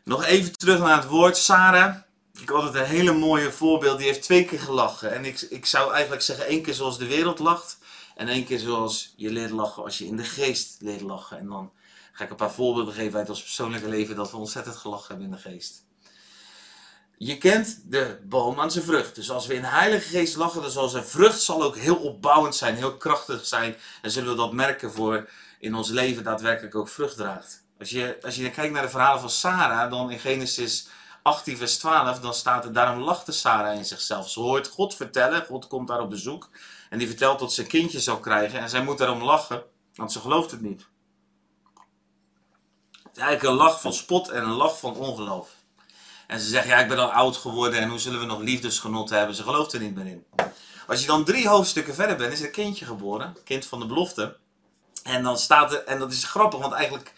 Nog 0.07 0.25
even 0.25 0.53
terug 0.53 0.79
naar 0.79 0.97
het 0.97 1.07
woord. 1.07 1.37
Sarah, 1.37 1.97
ik 2.41 2.49
had 2.49 2.63
altijd 2.63 2.85
een 2.85 2.91
hele 2.91 3.13
mooie 3.13 3.53
voorbeeld. 3.53 3.99
Die 3.99 4.07
heeft 4.07 4.23
twee 4.23 4.45
keer 4.45 4.61
gelachen. 4.61 5.13
En 5.13 5.25
ik, 5.25 5.41
ik 5.41 5.67
zou 5.67 5.93
eigenlijk 5.93 6.23
zeggen 6.23 6.47
één 6.47 6.63
keer 6.63 6.75
zoals 6.75 6.99
de 6.99 7.07
wereld 7.07 7.39
lacht. 7.39 7.79
En 8.15 8.29
één 8.29 8.45
keer 8.45 8.59
zoals 8.59 9.15
je 9.17 9.31
leert 9.31 9.51
lachen 9.51 9.83
als 9.83 9.99
je 9.99 10.07
in 10.07 10.17
de 10.17 10.25
geest 10.25 10.77
leert 10.81 11.01
lachen. 11.01 11.39
En 11.39 11.47
dan 11.47 11.73
ga 12.13 12.25
ik 12.25 12.31
een 12.31 12.37
paar 12.37 12.53
voorbeelden 12.53 12.95
geven 12.95 13.19
uit 13.19 13.29
ons 13.29 13.43
persoonlijke 13.43 13.89
leven 13.89 14.17
dat 14.17 14.31
we 14.31 14.37
ontzettend 14.37 14.77
gelachen 14.77 15.07
hebben 15.09 15.27
in 15.27 15.33
de 15.33 15.51
geest. 15.51 15.85
Je 17.19 17.39
kent 17.39 17.83
de 17.85 18.19
boom 18.23 18.61
aan 18.61 18.71
zijn 18.71 18.85
vrucht. 18.85 19.15
Dus 19.15 19.31
als 19.31 19.47
we 19.47 19.55
in 19.55 19.63
de 19.63 19.67
Heilige 19.67 20.09
Geest 20.09 20.37
lachen, 20.37 20.63
dan 20.63 20.71
zal 20.71 20.89
zijn 20.89 21.05
vrucht 21.05 21.41
zal 21.41 21.63
ook 21.63 21.77
heel 21.77 21.97
opbouwend 21.97 22.55
zijn, 22.55 22.77
heel 22.77 22.97
krachtig 22.97 23.47
zijn. 23.47 23.77
En 24.03 24.11
zullen 24.11 24.31
we 24.31 24.37
dat 24.37 24.53
merken 24.53 24.93
voor 24.93 25.31
in 25.59 25.75
ons 25.75 25.89
leven 25.89 26.25
daadwerkelijk 26.25 26.75
ook 26.75 26.89
vrucht 26.89 27.17
draagt. 27.17 27.66
Als 27.79 27.91
je, 27.91 28.19
als 28.23 28.37
je 28.37 28.51
kijkt 28.51 28.73
naar 28.73 28.83
de 28.83 28.89
verhalen 28.89 29.21
van 29.21 29.31
Sarah, 29.31 29.91
dan 29.91 30.11
in 30.11 30.19
Genesis 30.19 30.89
18 31.23 31.57
vers 31.57 31.79
12, 31.79 32.21
dan 32.21 32.35
staat 32.35 32.65
er, 32.65 32.73
daarom 32.73 33.03
lachte 33.03 33.33
Sarah 33.33 33.77
in 33.77 33.85
zichzelf. 33.85 34.31
Ze 34.31 34.41
hoort 34.41 34.69
God 34.69 34.95
vertellen, 34.95 35.47
God 35.47 35.67
komt 35.67 35.89
daar 35.89 36.01
op 36.01 36.11
bezoek. 36.11 36.49
En 36.91 36.99
die 36.99 37.07
vertelt 37.07 37.39
dat 37.39 37.53
ze 37.53 37.61
een 37.61 37.69
kindje 37.69 38.01
zal 38.01 38.21
krijgen. 38.21 38.61
En 38.61 38.69
zij 38.69 38.83
moet 38.83 38.99
daarom 38.99 39.23
lachen, 39.23 39.63
want 39.95 40.13
ze 40.13 40.21
gelooft 40.21 40.51
het 40.51 40.61
niet. 40.61 40.87
Het 43.03 43.17
is 43.17 43.23
eigenlijk 43.23 43.43
een 43.43 43.67
lach 43.67 43.81
van 43.81 43.93
spot 43.93 44.29
en 44.29 44.43
een 44.43 44.57
lach 44.57 44.79
van 44.79 44.95
ongeloof. 44.95 45.49
En 46.27 46.41
ze 46.41 46.49
zegt, 46.49 46.67
ja, 46.67 46.79
ik 46.79 46.89
ben 46.89 46.99
al 46.99 47.13
oud 47.13 47.37
geworden 47.37 47.81
en 47.81 47.89
hoe 47.89 47.99
zullen 47.99 48.21
we 48.21 48.27
nog 48.27 48.41
liefdesgenot 48.41 49.11
hebben? 49.11 49.35
Ze 49.37 49.43
gelooft 49.43 49.73
er 49.73 49.81
niet 49.81 49.95
meer 49.95 50.07
in. 50.07 50.27
Als 50.87 51.01
je 51.01 51.07
dan 51.07 51.25
drie 51.25 51.49
hoofdstukken 51.49 51.95
verder 51.95 52.17
bent, 52.17 52.33
is 52.33 52.41
er 52.41 52.47
een 52.47 52.53
kindje 52.53 52.85
geboren, 52.85 53.37
kind 53.45 53.67
van 53.67 53.81
de 53.81 53.87
belofte. 53.87 54.37
En 55.03 55.23
dan 55.23 55.39
staat 55.39 55.73
er, 55.73 55.85
en 55.85 55.99
dat 55.99 56.13
is 56.13 56.25
grappig, 56.25 56.61
want 56.61 56.73
eigenlijk 56.73 57.13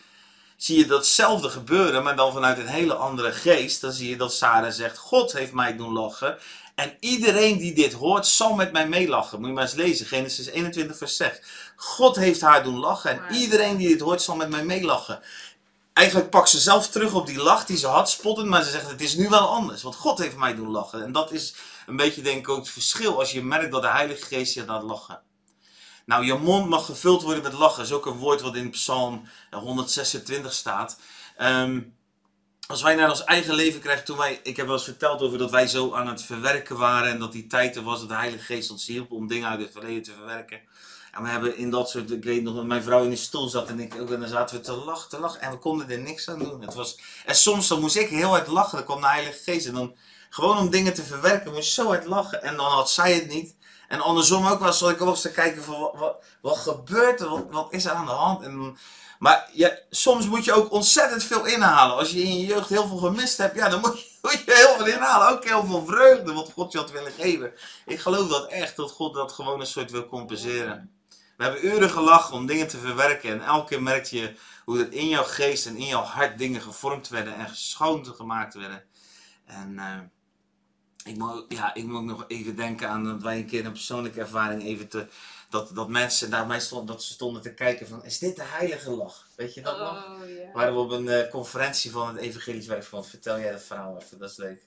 zie 0.58 0.78
je 0.78 0.86
datzelfde 0.86 1.48
gebeuren, 1.48 2.02
maar 2.02 2.16
dan 2.16 2.32
vanuit 2.32 2.58
een 2.58 2.66
hele 2.66 2.94
andere 2.94 3.32
geest. 3.32 3.80
Dan 3.80 3.92
zie 3.92 4.08
je 4.08 4.16
dat 4.16 4.34
Sarah 4.34 4.72
zegt, 4.72 4.98
God 4.98 5.32
heeft 5.32 5.52
mij 5.52 5.76
doen 5.76 5.92
lachen. 5.92 6.38
En 6.74 6.96
iedereen 7.00 7.58
die 7.58 7.74
dit 7.74 7.92
hoort, 7.92 8.26
zal 8.26 8.54
met 8.54 8.72
mij 8.72 8.88
meelachen. 8.88 9.38
Moet 9.38 9.48
je 9.48 9.54
maar 9.54 9.62
eens 9.62 9.74
lezen, 9.74 10.06
Genesis 10.06 10.46
21 10.46 10.96
vers 10.96 11.16
6. 11.16 11.40
God 11.76 12.16
heeft 12.16 12.40
haar 12.40 12.62
doen 12.62 12.78
lachen 12.78 13.10
en 13.10 13.34
iedereen 13.34 13.76
die 13.76 13.88
dit 13.88 14.00
hoort, 14.00 14.22
zal 14.22 14.36
met 14.36 14.50
mij 14.50 14.64
meelachen. 14.64 15.20
Eigenlijk 15.92 16.30
pakt 16.30 16.48
ze 16.48 16.58
zelf 16.58 16.88
terug 16.88 17.14
op 17.14 17.26
die 17.26 17.42
lach 17.42 17.66
die 17.66 17.76
ze 17.76 17.86
had, 17.86 18.10
spottend, 18.10 18.48
maar 18.48 18.64
ze 18.64 18.70
zegt, 18.70 18.90
het 18.90 19.00
is 19.00 19.14
nu 19.14 19.28
wel 19.28 19.48
anders. 19.48 19.82
Want 19.82 19.94
God 19.94 20.18
heeft 20.18 20.36
mij 20.36 20.54
doen 20.54 20.70
lachen. 20.70 21.02
En 21.02 21.12
dat 21.12 21.32
is 21.32 21.54
een 21.86 21.96
beetje 21.96 22.22
denk 22.22 22.38
ik 22.38 22.48
ook 22.48 22.58
het 22.58 22.68
verschil 22.68 23.18
als 23.18 23.32
je 23.32 23.42
merkt 23.42 23.72
dat 23.72 23.82
de 23.82 23.88
Heilige 23.88 24.24
Geest 24.24 24.54
je 24.54 24.64
laat 24.64 24.82
lachen. 24.82 25.20
Nou, 26.08 26.24
je 26.24 26.34
mond 26.34 26.68
mag 26.68 26.86
gevuld 26.86 27.22
worden 27.22 27.42
met 27.42 27.52
lachen. 27.52 27.82
Is 27.82 27.92
ook 27.92 28.06
een 28.06 28.18
woord 28.18 28.40
wat 28.40 28.56
in 28.56 28.70
Psalm 28.70 29.28
126 29.50 30.52
staat. 30.52 30.98
Ehm, 31.36 31.80
als 32.66 32.82
wij 32.82 32.94
naar 32.94 33.10
ons 33.10 33.24
eigen 33.24 33.54
leven 33.54 33.80
krijgen, 33.80 34.04
toen 34.04 34.16
wij, 34.16 34.40
ik 34.42 34.56
heb 34.56 34.66
wel 34.66 34.74
eens 34.74 34.84
verteld 34.84 35.20
over 35.20 35.38
dat 35.38 35.50
wij 35.50 35.66
zo 35.66 35.92
aan 35.92 36.06
het 36.06 36.22
verwerken 36.22 36.76
waren 36.76 37.10
en 37.10 37.18
dat 37.18 37.32
die 37.32 37.46
tijd 37.46 37.76
er 37.76 37.82
was 37.82 38.00
dat 38.00 38.08
de 38.08 38.14
Heilige 38.14 38.44
Geest 38.44 38.70
ons 38.70 38.86
hielp 38.86 39.12
om 39.12 39.26
dingen 39.26 39.48
uit 39.48 39.60
het 39.60 39.72
verleden 39.72 40.02
te 40.02 40.12
verwerken. 40.12 40.60
En 41.12 41.22
we 41.22 41.28
hebben 41.28 41.56
in 41.56 41.70
dat 41.70 41.90
soort, 41.90 42.10
ik 42.10 42.24
weet 42.24 42.42
nog 42.42 42.64
mijn 42.64 42.82
vrouw 42.82 43.04
in 43.04 43.10
de 43.10 43.16
stoel 43.16 43.48
zat 43.48 43.68
en 43.68 43.80
ik 43.80 43.94
ook, 44.00 44.10
en 44.10 44.20
dan 44.20 44.28
zaten 44.28 44.56
we 44.56 44.62
te 44.62 44.72
lachen, 44.72 45.08
te 45.08 45.20
lachen 45.20 45.40
en 45.40 45.50
we 45.50 45.58
konden 45.58 45.90
er 45.90 45.98
niks 45.98 46.28
aan 46.28 46.38
doen. 46.38 46.60
Het 46.60 46.74
was, 46.74 46.98
en 47.24 47.34
soms 47.34 47.68
dan 47.68 47.80
moest 47.80 47.96
ik 47.96 48.08
heel 48.08 48.28
hard 48.28 48.46
lachen, 48.46 48.76
dan 48.76 48.86
kwam 48.86 49.00
de 49.00 49.08
Heilige 49.08 49.42
Geest 49.42 49.66
en 49.66 49.74
dan, 49.74 49.96
gewoon 50.30 50.58
om 50.58 50.70
dingen 50.70 50.94
te 50.94 51.02
verwerken, 51.02 51.52
moest 51.52 51.74
je 51.74 51.82
zo 51.82 51.86
hard 51.86 52.06
lachen 52.06 52.42
en 52.42 52.56
dan 52.56 52.70
had 52.70 52.90
zij 52.90 53.14
het 53.14 53.28
niet. 53.28 53.56
En 53.88 54.00
andersom 54.00 54.46
ook 54.46 54.60
wel, 54.60 54.72
zat 54.72 54.90
ik 54.90 55.00
ook 55.00 55.08
eens 55.08 55.20
te 55.20 55.30
kijken 55.30 55.62
van 55.62 55.80
wat, 55.80 56.24
wat, 56.40 56.56
gebeurt 56.56 57.20
er, 57.20 57.28
wat, 57.28 57.44
wat 57.50 57.72
is 57.72 57.84
er 57.84 57.92
aan 57.92 58.06
de 58.06 58.10
hand? 58.12 58.42
En, 58.42 58.78
maar 59.18 59.50
ja, 59.52 59.78
soms 59.90 60.26
moet 60.26 60.44
je 60.44 60.52
ook 60.52 60.72
ontzettend 60.72 61.24
veel 61.24 61.44
inhalen. 61.44 61.96
Als 61.96 62.10
je 62.10 62.22
in 62.22 62.38
je 62.38 62.46
jeugd 62.46 62.68
heel 62.68 62.86
veel 62.86 62.96
gemist 62.96 63.38
hebt, 63.38 63.56
ja, 63.56 63.68
dan 63.68 63.80
moet 63.84 63.98
je, 64.22 64.42
heel 64.44 64.76
veel 64.76 64.86
inhalen. 64.86 65.28
Ook 65.28 65.44
heel 65.44 65.64
veel 65.64 65.84
vreugde, 65.86 66.32
wat 66.32 66.52
God 66.52 66.72
je 66.72 66.78
had 66.78 66.90
willen 66.90 67.12
geven. 67.12 67.52
Ik 67.86 68.00
geloof 68.00 68.28
dat 68.28 68.48
echt, 68.48 68.76
dat 68.76 68.90
God 68.90 69.14
dat 69.14 69.32
gewoon 69.32 69.60
een 69.60 69.66
soort 69.66 69.90
wil 69.90 70.06
compenseren. 70.06 70.92
We 71.36 71.44
hebben 71.44 71.66
uren 71.66 71.90
gelachen 71.90 72.34
om 72.34 72.46
dingen 72.46 72.68
te 72.68 72.78
verwerken. 72.78 73.30
En 73.30 73.42
elke 73.42 73.68
keer 73.68 73.82
merkte 73.82 74.16
je 74.16 74.34
hoe 74.64 74.78
er 74.78 74.92
in 74.92 75.08
jouw 75.08 75.24
geest 75.24 75.66
en 75.66 75.76
in 75.76 75.86
jouw 75.86 76.02
hart 76.02 76.38
dingen 76.38 76.60
gevormd 76.60 77.08
werden 77.08 77.34
en 77.34 77.48
geschoond 77.48 78.08
gemaakt 78.08 78.54
werden. 78.54 78.84
En 79.44 79.78
eh, 79.78 79.98
ik, 81.08 81.16
moet, 81.16 81.44
ja, 81.48 81.74
ik 81.74 81.84
moet 81.84 81.96
ook 81.96 82.04
nog 82.04 82.24
even 82.28 82.56
denken 82.56 82.88
aan 82.88 83.04
dat 83.04 83.22
wij 83.22 83.36
een 83.36 83.46
keer 83.46 83.64
een 83.64 83.72
persoonlijke 83.72 84.20
ervaring 84.20 84.62
even 84.62 84.88
te... 84.88 85.06
Dat, 85.50 85.74
dat 85.74 85.88
mensen 85.88 86.30
naar 86.30 86.46
mij 86.46 86.60
stonden, 86.60 86.94
dat 86.94 87.04
ze 87.04 87.12
stonden 87.12 87.42
te 87.42 87.54
kijken 87.54 87.88
van, 87.88 88.04
is 88.04 88.18
dit 88.18 88.36
de 88.36 88.42
heilige 88.44 88.90
lach? 88.90 89.26
Weet 89.36 89.54
je 89.54 89.62
dat 89.62 89.78
nog? 89.78 90.06
Oh, 90.06 90.28
ja. 90.28 90.52
Waren 90.52 90.74
we 90.74 90.80
op 90.80 90.90
een 90.90 91.08
eh, 91.08 91.30
conferentie 91.30 91.90
van 91.90 92.08
het 92.08 92.16
Evangelisch 92.16 92.66
Werkverband. 92.66 93.06
Vertel 93.06 93.38
jij 93.38 93.50
dat 93.50 93.62
verhaal 93.62 94.00
even, 94.00 94.18
dat 94.18 94.30
is 94.30 94.36
leuk. 94.36 94.66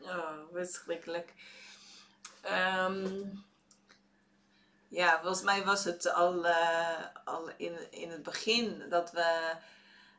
Oh, 0.00 0.30
verschrikkelijk. 0.52 1.34
Ehm, 2.42 3.06
ja, 4.88 5.20
volgens 5.20 5.42
mij 5.42 5.64
was 5.64 5.84
het 5.84 6.12
al, 6.12 6.46
eh, 6.46 7.04
al 7.24 7.50
in, 7.56 7.76
in 7.90 8.10
het 8.10 8.22
begin 8.22 8.82
dat 8.88 9.12
we, 9.12 9.52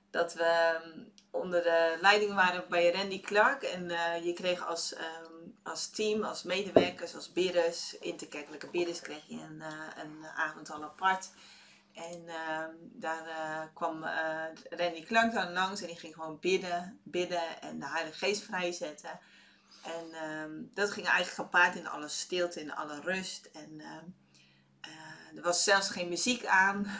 dat 0.09 0.33
we 0.33 0.43
ehm, 0.43 0.99
onder 1.31 1.63
de 1.63 1.97
leiding 2.01 2.33
waren 2.33 2.63
bij 2.69 2.91
Randy 2.91 3.21
Clark. 3.21 3.63
En 3.63 3.91
eh, 3.91 4.25
je 4.25 4.33
kreeg 4.33 4.67
als, 4.67 4.93
ehm, 4.93 5.36
als 5.67 5.89
team, 5.89 6.23
als 6.23 6.43
medewerkers, 6.43 7.15
als 7.15 7.33
bidders, 7.33 7.97
interkerkelijke 7.97 8.67
bidders, 8.67 9.01
kreeg 9.01 9.23
je 9.27 9.39
een, 9.39 9.61
eh, 9.61 10.03
een 10.03 10.25
avond 10.35 10.71
al 10.71 10.83
apart. 10.83 11.29
En 11.93 12.27
ehm, 12.27 12.71
daar 12.79 13.27
eh, 13.27 13.67
kwam 13.73 14.03
uh, 14.03 14.43
Randy 14.69 15.03
Clark 15.03 15.33
dan 15.33 15.53
langs 15.53 15.81
en 15.81 15.87
die 15.87 15.99
ging 15.99 16.13
gewoon 16.13 16.39
bidden, 16.39 16.99
bidden 17.03 17.61
en 17.61 17.79
de 17.79 17.87
Heilige 17.87 18.17
Geest 18.17 18.43
vrijzetten. 18.43 19.19
En 19.83 20.11
ehm, 20.13 20.51
dat 20.73 20.91
ging 20.91 21.07
eigenlijk 21.07 21.35
gepaard 21.35 21.75
in 21.75 21.87
alle 21.87 22.07
stilte, 22.07 22.61
in 22.61 22.73
alle 22.73 23.01
rust. 23.01 23.49
En 23.53 23.81
ehm, 23.81 24.05
er 25.35 25.43
was 25.43 25.63
zelfs 25.63 25.89
geen 25.89 26.09
muziek 26.09 26.45
aan. 26.45 26.87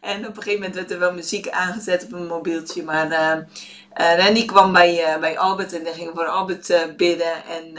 En 0.00 0.26
op 0.26 0.36
een 0.36 0.42
gegeven 0.42 0.58
moment 0.60 0.74
werd 0.74 0.90
er 0.90 0.98
wel 0.98 1.12
muziek 1.12 1.48
aangezet 1.48 2.04
op 2.04 2.12
een 2.12 2.26
mobieltje. 2.26 2.82
Maar 2.82 3.48
uh, 3.96 4.16
Randy 4.16 4.44
kwam 4.44 4.72
bij, 4.72 5.16
bij 5.20 5.38
Albert 5.38 5.72
en 5.72 5.84
die 5.84 5.92
ging 5.92 6.10
voor 6.14 6.26
Albert 6.26 6.96
bidden. 6.96 7.44
En 7.44 7.78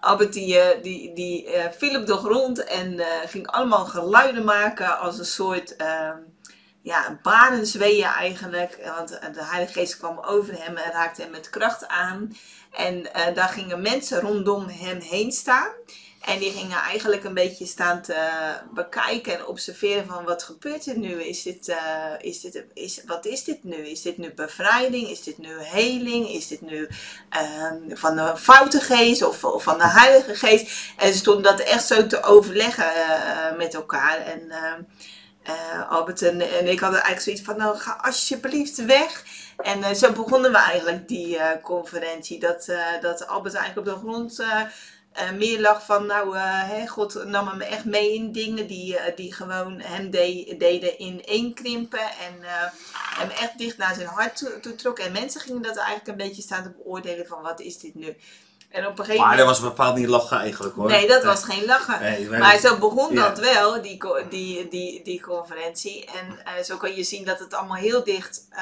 Albert 0.00 0.32
die, 0.32 0.58
eh, 0.58 0.82
die, 0.82 1.14
die 1.14 1.48
viel 1.70 2.00
op 2.00 2.06
de 2.06 2.16
grond 2.16 2.64
en 2.64 3.00
ging 3.26 3.46
allemaal 3.46 3.84
geluiden 3.84 4.44
maken 4.44 4.98
als 4.98 5.18
een 5.18 5.24
soort 5.24 5.74
uh, 5.78 6.10
ja, 6.82 7.18
barenzweeën 7.22 8.04
eigenlijk. 8.04 8.78
Want 8.96 9.08
de 9.08 9.44
Heilige 9.44 9.72
Geest 9.72 9.96
kwam 9.96 10.18
over 10.18 10.62
hem 10.62 10.76
en 10.76 10.92
raakte 10.92 11.22
hem 11.22 11.30
met 11.30 11.50
kracht 11.50 11.86
aan. 11.88 12.36
En 12.70 13.02
daar 13.34 13.48
gingen 13.48 13.82
mensen 13.82 14.20
rondom 14.20 14.68
hem 14.68 15.00
heen 15.00 15.32
staan. 15.32 15.72
En 16.20 16.38
die 16.38 16.52
gingen 16.52 16.78
eigenlijk 16.78 17.24
een 17.24 17.34
beetje 17.34 17.66
staan 17.66 18.02
te 18.02 18.28
bekijken 18.74 19.38
en 19.38 19.46
observeren 19.46 20.06
van 20.06 20.24
wat 20.24 20.42
gebeurt 20.42 20.86
er 20.86 20.98
nu? 20.98 21.22
Is 21.22 21.42
dit, 21.42 21.68
uh, 21.68 21.76
is 22.20 22.40
dit, 22.40 22.64
is, 22.74 23.02
wat 23.06 23.26
is 23.26 23.44
dit 23.44 23.64
nu? 23.64 23.76
Is 23.76 24.02
dit 24.02 24.18
nu 24.18 24.32
bevrijding? 24.34 25.08
Is 25.08 25.22
dit 25.22 25.38
nu 25.38 25.48
heling? 25.58 26.28
Is 26.28 26.48
dit 26.48 26.60
nu 26.60 26.88
uh, 27.36 27.72
van 27.88 28.16
de 28.16 28.32
foute 28.36 28.80
geest 28.80 29.22
of, 29.22 29.44
of, 29.44 29.62
van 29.62 29.78
de 29.78 29.88
heilige 29.88 30.34
geest? 30.34 30.94
En 30.96 31.12
ze 31.12 31.18
stonden 31.18 31.42
dat 31.42 31.60
echt 31.60 31.86
zo 31.86 32.06
te 32.06 32.22
overleggen 32.22 32.92
met 33.56 33.74
elkaar. 33.74 34.18
En 34.18 34.52
uh, 35.50 35.90
Albert 35.90 36.22
en, 36.22 36.40
en, 36.40 36.66
ik 36.66 36.80
hadden 36.80 37.02
eigenlijk 37.02 37.20
zoiets 37.20 37.42
van, 37.42 37.56
nou 37.56 37.76
ga 37.76 37.98
alsjeblieft 38.02 38.84
weg. 38.84 39.24
En 39.56 39.96
zo 39.96 40.12
begonnen 40.12 40.50
we 40.50 40.58
eigenlijk 40.58 41.08
die 41.08 41.38
conferentie. 41.62 42.40
Dat, 42.40 42.72
dat 43.00 43.26
Albert 43.26 43.54
eigenlijk 43.54 43.88
op 43.88 43.94
de 43.94 44.00
grond 44.00 44.44
meer 45.36 45.60
lag 45.60 45.84
van, 45.84 46.06
nou, 46.06 46.36
hè, 46.38 46.86
God 46.86 47.24
nam 47.24 47.48
hem 47.48 47.60
echt 47.60 47.84
mee 47.84 48.14
in 48.14 48.32
dingen 48.32 48.66
die, 48.66 48.96
die 49.16 49.34
gewoon 49.34 49.80
hem 49.80 50.10
de, 50.10 50.54
deden 50.58 51.02
ineenkrimpen 51.02 52.00
en 52.00 52.34
hem 52.92 53.30
echt 53.30 53.58
dicht 53.58 53.76
naar 53.76 53.94
zijn 53.94 54.06
hart 54.06 54.36
toe, 54.36 54.60
toe 54.60 54.74
trok. 54.74 54.98
En 54.98 55.12
mensen 55.12 55.40
gingen 55.40 55.62
dat 55.62 55.76
eigenlijk 55.76 56.08
een 56.08 56.26
beetje 56.26 56.42
staan 56.42 56.62
te 56.62 56.70
beoordelen 56.70 57.26
van, 57.26 57.42
wat 57.42 57.60
is 57.60 57.78
dit 57.78 57.94
nu? 57.94 58.16
En 58.70 58.86
op 58.86 58.98
een 58.98 59.04
gegeven 59.04 59.26
maar 59.26 59.36
dat 59.36 59.46
was 59.46 59.60
bepaald 59.60 59.96
niet 59.96 60.08
lachen 60.08 60.38
eigenlijk 60.38 60.74
hoor. 60.74 60.88
Nee, 60.88 61.08
dat 61.08 61.24
was 61.24 61.44
geen 61.44 61.64
lachen. 61.64 62.00
Nee, 62.00 62.28
maar 62.28 62.58
zo 62.58 62.78
begon 62.78 63.14
dat 63.14 63.38
wel, 63.38 63.82
die, 63.82 63.98
die, 64.28 64.68
die, 64.68 65.02
die 65.02 65.20
conferentie. 65.20 66.04
En 66.04 66.26
uh, 66.28 66.64
zo 66.64 66.76
kan 66.76 66.94
je 66.94 67.02
zien 67.02 67.24
dat 67.24 67.38
het 67.38 67.54
allemaal 67.54 67.76
heel 67.76 68.04
dicht 68.04 68.46
uh, 68.52 68.58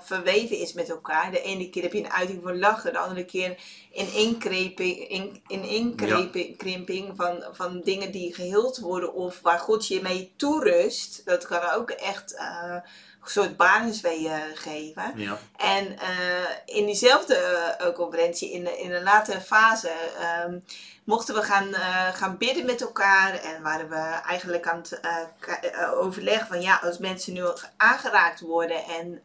verweven 0.00 0.58
is 0.58 0.72
met 0.72 0.90
elkaar. 0.90 1.30
De 1.30 1.42
ene 1.42 1.70
keer 1.70 1.82
heb 1.82 1.92
je 1.92 2.04
een 2.04 2.12
uiting 2.12 2.40
van 2.42 2.58
lachen, 2.58 2.92
de 2.92 2.98
andere 2.98 3.24
keer 3.24 3.56
in 3.90 4.12
inkreping, 4.12 5.08
in, 5.08 5.42
in 5.46 5.64
inkrimping 5.64 7.06
ja. 7.06 7.14
van, 7.16 7.44
van 7.52 7.80
dingen 7.84 8.10
die 8.10 8.34
geheeld 8.34 8.78
worden 8.78 9.14
of 9.14 9.40
waar 9.42 9.58
God 9.58 9.88
je 9.88 10.02
mee 10.02 10.32
toerust. 10.36 11.22
Dat 11.24 11.46
kan 11.46 11.70
ook 11.70 11.90
echt... 11.90 12.32
Uh, 12.32 12.76
soort 13.30 13.56
basisweeën 13.56 14.40
geven. 14.54 15.12
Ja. 15.16 15.38
En 15.56 15.86
uh, 15.86 16.76
in 16.76 16.86
diezelfde 16.86 17.36
uh, 17.80 17.94
conferentie, 17.94 18.52
in 18.52 18.64
de, 18.64 18.78
in 18.78 18.92
een 18.92 19.02
latere 19.02 19.40
fase, 19.40 19.92
um, 20.46 20.64
mochten 21.04 21.34
we 21.34 21.42
gaan, 21.42 21.68
uh, 21.68 22.08
gaan 22.08 22.36
bidden 22.36 22.66
met 22.66 22.80
elkaar. 22.80 23.34
En 23.34 23.62
waren 23.62 23.88
we 23.88 24.20
eigenlijk 24.26 24.68
aan 24.68 24.78
het 24.78 25.00
overleggen 25.94 26.46
van 26.46 26.60
ja, 26.60 26.80
als 26.82 26.98
mensen 26.98 27.32
nu 27.32 27.42
aangeraakt 27.76 28.40
worden 28.40 28.84
en 28.84 29.22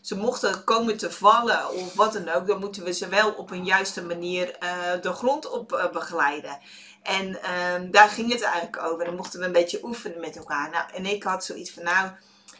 ze 0.00 0.16
mochten 0.16 0.64
komen 0.64 0.96
te 0.96 1.10
vallen 1.10 1.70
of 1.70 1.94
wat 1.94 2.12
dan 2.12 2.28
ook, 2.28 2.46
dan 2.46 2.60
moeten 2.60 2.84
we 2.84 2.92
ze 2.92 3.08
wel 3.08 3.30
op 3.30 3.50
een 3.50 3.64
juiste 3.64 4.02
manier 4.02 4.56
de 5.00 5.12
grond 5.12 5.50
op 5.50 5.90
begeleiden. 5.92 6.58
En 7.04 7.42
ehm, 7.42 7.90
daar 7.90 8.08
ging 8.08 8.32
het 8.32 8.42
eigenlijk 8.42 8.82
over. 8.82 9.04
Dan 9.04 9.16
mochten 9.16 9.40
we 9.40 9.46
een 9.46 9.52
beetje 9.52 9.84
oefenen 9.84 10.20
met 10.20 10.36
elkaar. 10.36 10.70
Nou, 10.70 10.84
en 10.94 11.06
ik 11.06 11.22
had 11.22 11.44
zoiets 11.44 11.70
van 11.70 11.82
nou 11.82 12.10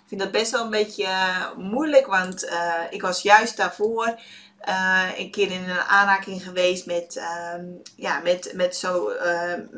ik 0.04 0.10
vind 0.10 0.20
dat 0.20 0.30
best 0.30 0.50
wel 0.50 0.64
een 0.64 0.70
beetje 0.70 1.04
eh, 1.04 1.56
moeilijk, 1.56 2.06
want 2.06 2.44
uh, 2.44 2.74
ik 2.90 3.02
was 3.02 3.22
juist 3.22 3.56
daarvoor 3.56 4.20
uh, 4.68 5.08
een 5.16 5.30
keer 5.30 5.50
in 5.50 5.68
een 5.68 5.80
aanraking 5.80 6.42
geweest 6.42 6.86
met, 6.86 7.16
uh, 7.16 7.54
ja, 7.96 8.20
met, 8.20 8.52
met, 8.54 8.76
zo, 8.76 9.12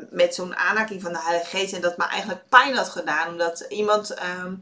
met 0.09 0.35
zo'n 0.35 0.55
aanraking 0.55 1.01
van 1.01 1.13
de 1.13 1.21
Heilige 1.21 1.57
Geest. 1.57 1.73
En 1.73 1.81
dat 1.81 1.97
me 1.97 2.03
eigenlijk 2.03 2.49
pijn 2.49 2.75
had 2.75 2.89
gedaan, 2.89 3.27
omdat 3.27 3.65
iemand 3.69 4.13
ehm, 4.13 4.53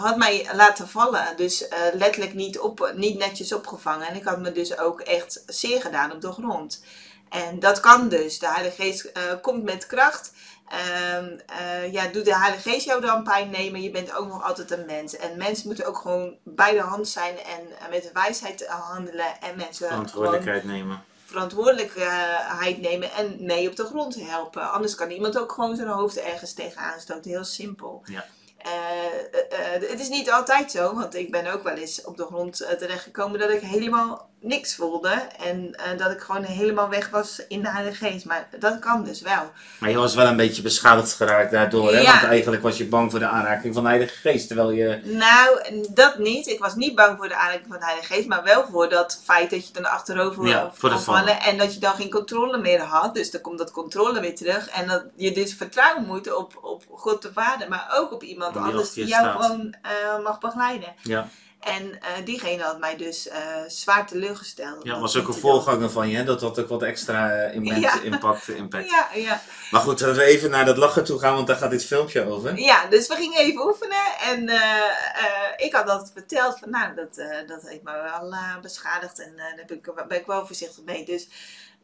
had 0.00 0.16
mij 0.16 0.48
laten 0.52 0.88
vallen. 0.88 1.36
Dus 1.36 1.68
letterlijk 1.92 2.34
niet, 2.34 2.58
op, 2.58 2.92
niet 2.96 3.18
netjes 3.18 3.52
opgevangen. 3.52 4.08
En 4.08 4.16
ik 4.16 4.24
had 4.24 4.40
me 4.40 4.52
dus 4.52 4.78
ook 4.78 5.00
echt 5.00 5.42
zeer 5.46 5.80
gedaan 5.80 6.12
op 6.12 6.20
de 6.20 6.32
grond. 6.32 6.84
En 7.28 7.58
dat 7.58 7.80
kan 7.80 8.08
dus. 8.08 8.38
De 8.38 8.48
Heilige 8.48 8.82
Geest 8.82 9.12
komt 9.40 9.62
met 9.62 9.86
kracht. 9.86 10.32
Um, 10.72 11.38
uh, 11.60 11.92
ja, 11.92 12.06
doet 12.06 12.24
de 12.24 12.36
Heilige 12.36 12.70
Geest 12.70 12.86
jou 12.86 13.00
dan 13.00 13.22
pijn 13.22 13.50
nemen? 13.50 13.82
Je 13.82 13.90
bent 13.90 14.14
ook 14.14 14.28
nog 14.28 14.44
altijd 14.44 14.70
een 14.70 14.86
mens. 14.86 15.16
En 15.16 15.36
mensen 15.36 15.66
moeten 15.66 15.86
ook 15.86 15.96
gewoon 15.96 16.36
bij 16.42 16.72
de 16.72 16.80
hand 16.80 17.08
zijn 17.08 17.38
en 17.38 17.68
uh, 17.68 17.88
met 17.90 18.10
wijsheid 18.12 18.66
handelen. 18.66 19.40
En 19.40 19.56
mensen 19.56 19.88
verantwoordelijkheid 19.88 20.64
nemen. 20.64 21.04
Verantwoordelijkheid 21.24 22.80
nemen 22.80 23.12
en 23.12 23.36
mee 23.40 23.68
op 23.68 23.76
de 23.76 23.84
grond 23.84 24.14
helpen. 24.14 24.70
Anders 24.72 24.94
kan 24.94 25.10
iemand 25.10 25.38
ook 25.38 25.52
gewoon 25.52 25.76
zijn 25.76 25.88
hoofd 25.88 26.16
ergens 26.16 26.52
tegenaan 26.52 27.00
stoten. 27.00 27.30
Heel 27.30 27.44
simpel. 27.44 28.02
Ja. 28.04 28.24
Uh, 28.66 29.88
het 29.90 30.00
is 30.00 30.08
niet 30.08 30.30
altijd 30.30 30.70
zo, 30.70 30.94
want 30.94 31.14
ik 31.14 31.30
ben 31.30 31.52
ook 31.52 31.62
wel 31.62 31.74
eens 31.74 32.04
op 32.04 32.16
de 32.16 32.24
grond 32.24 32.56
terechtgekomen 32.78 33.38
dat 33.38 33.50
ik 33.50 33.60
helemaal 33.60 34.32
niks 34.40 34.74
voelde. 34.74 35.26
En 35.44 35.76
dat 35.96 36.10
ik 36.10 36.20
gewoon 36.20 36.42
helemaal 36.42 36.88
weg 36.88 37.10
was 37.10 37.42
in 37.48 37.62
de 37.62 37.70
Heilige 37.70 38.06
Geest. 38.06 38.24
Maar 38.24 38.48
dat 38.58 38.78
kan 38.78 39.04
dus 39.04 39.20
wel. 39.20 39.50
Maar 39.80 39.90
je 39.90 39.96
was 39.96 40.14
wel 40.14 40.26
een 40.26 40.36
beetje 40.36 40.62
beschadigd 40.62 41.12
geraakt 41.12 41.50
daardoor. 41.50 41.94
Hè? 41.94 42.02
Want 42.02 42.24
eigenlijk 42.24 42.62
was 42.62 42.76
je 42.76 42.86
bang 42.86 43.10
voor 43.10 43.18
de 43.18 43.26
aanraking 43.26 43.74
van 43.74 43.82
de 43.82 43.88
Heilige 43.88 44.14
Geest. 44.14 44.46
Terwijl 44.46 44.70
je... 44.70 45.00
Nou, 45.04 45.60
dat 45.90 46.18
niet. 46.18 46.46
Ik 46.46 46.58
was 46.58 46.74
niet 46.74 46.94
bang 46.94 47.16
voor 47.16 47.28
de 47.28 47.34
aanraking 47.34 47.68
van 47.68 47.78
de 47.78 47.84
Heilige 47.84 48.12
Geest. 48.12 48.28
Maar 48.28 48.42
wel 48.44 48.66
voor 48.70 48.88
dat 48.88 49.20
feit 49.24 49.50
dat 49.50 49.66
je 49.66 49.72
dan 49.72 49.84
achterover 49.84 50.46
ja, 50.46 50.72
kon 50.80 51.00
vallen. 51.00 51.40
En 51.40 51.58
dat 51.58 51.74
je 51.74 51.80
dan 51.80 51.94
geen 51.94 52.10
controle 52.10 52.58
meer 52.58 52.80
had. 52.80 53.14
Dus 53.14 53.30
dan 53.30 53.40
komt 53.40 53.58
dat 53.58 53.70
controle 53.70 54.20
weer 54.20 54.36
terug. 54.36 54.68
En 54.68 54.86
dat 54.86 55.04
je 55.16 55.32
dus 55.32 55.54
vertrouwen 55.54 56.06
moet 56.06 56.34
op, 56.34 56.58
op 56.62 56.82
God 56.90 57.22
de 57.22 57.32
Vader. 57.32 57.68
Maar 57.68 57.94
ook 57.96 58.12
op 58.12 58.22
iemand 58.22 58.53
anders 58.56 58.92
die 58.92 59.06
jou 59.06 59.42
gewoon 59.42 59.74
uh, 59.86 60.24
mag 60.24 60.38
begeleiden. 60.38 60.94
Ja. 61.02 61.28
En 61.64 61.90
uh, 61.90 62.24
diegene 62.24 62.62
had 62.62 62.78
mij 62.78 62.96
dus 62.96 63.26
uh, 63.26 63.34
zwaar 63.66 64.06
teleurgesteld. 64.06 64.84
Ja, 64.84 65.00
was 65.00 65.16
ook 65.16 65.28
een 65.28 65.34
voorganger 65.34 65.90
van 65.90 66.08
je, 66.08 66.16
hè? 66.16 66.24
dat 66.24 66.40
had 66.40 66.58
ook 66.58 66.68
wat 66.68 66.82
extra 66.82 67.52
uh, 67.54 67.80
ja. 67.80 68.00
impact, 68.00 68.48
impact. 68.48 68.90
Ja, 68.90 69.08
ja. 69.14 69.40
Maar 69.70 69.80
goed, 69.80 70.00
laten 70.00 70.16
we 70.16 70.24
even 70.24 70.50
naar 70.50 70.64
dat 70.64 70.76
lachen 70.76 71.04
toe 71.04 71.18
gaan, 71.18 71.34
want 71.34 71.46
daar 71.46 71.56
gaat 71.56 71.70
dit 71.70 71.84
filmpje 71.84 72.26
over. 72.26 72.58
Ja, 72.58 72.86
dus 72.86 73.06
we 73.06 73.14
gingen 73.14 73.38
even 73.38 73.66
oefenen. 73.66 74.18
En 74.20 74.48
ik 75.56 75.72
had 75.74 75.88
altijd 75.88 76.10
verteld 76.12 76.58
van, 76.58 76.70
nou, 76.70 76.94
dat, 76.94 77.14
dat 77.46 77.62
heeft 77.62 77.82
me 77.82 77.92
wel 77.92 78.34
beschadigd. 78.60 79.20
En 79.20 79.36
daar 79.36 79.64
ben 79.66 79.76
ik, 79.76 80.08
ben 80.08 80.18
ik 80.18 80.26
wel 80.26 80.46
voorzichtig 80.46 80.84
mee. 80.84 81.04
Dus 81.04 81.28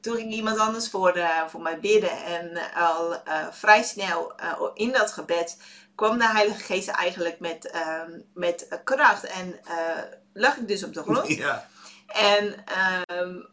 toen 0.01 0.17
ging 0.17 0.33
iemand 0.33 0.59
anders 0.59 0.89
voor, 0.89 1.21
voor 1.49 1.61
mij 1.61 1.81
bidden. 1.81 2.25
En 2.25 2.61
al 2.75 3.23
vrij 3.51 3.83
snel 3.83 4.33
in 4.75 4.93
dat 4.93 5.13
gebed 5.13 5.57
kwam 6.01 6.19
de 6.19 6.29
Heilige 6.29 6.65
Geest 6.65 6.89
eigenlijk 6.89 7.41
met, 7.41 7.71
uh, 7.75 8.19
met 8.35 8.81
kracht. 8.85 9.25
En 9.25 9.61
uh, 9.69 10.03
lag 10.33 10.57
ik 10.57 10.69
dus 10.69 10.85
op 10.85 10.95
de 10.95 11.03
grond. 11.03 11.29
Ja. 11.45 11.67
En 12.07 12.55
uh, 12.69 13.45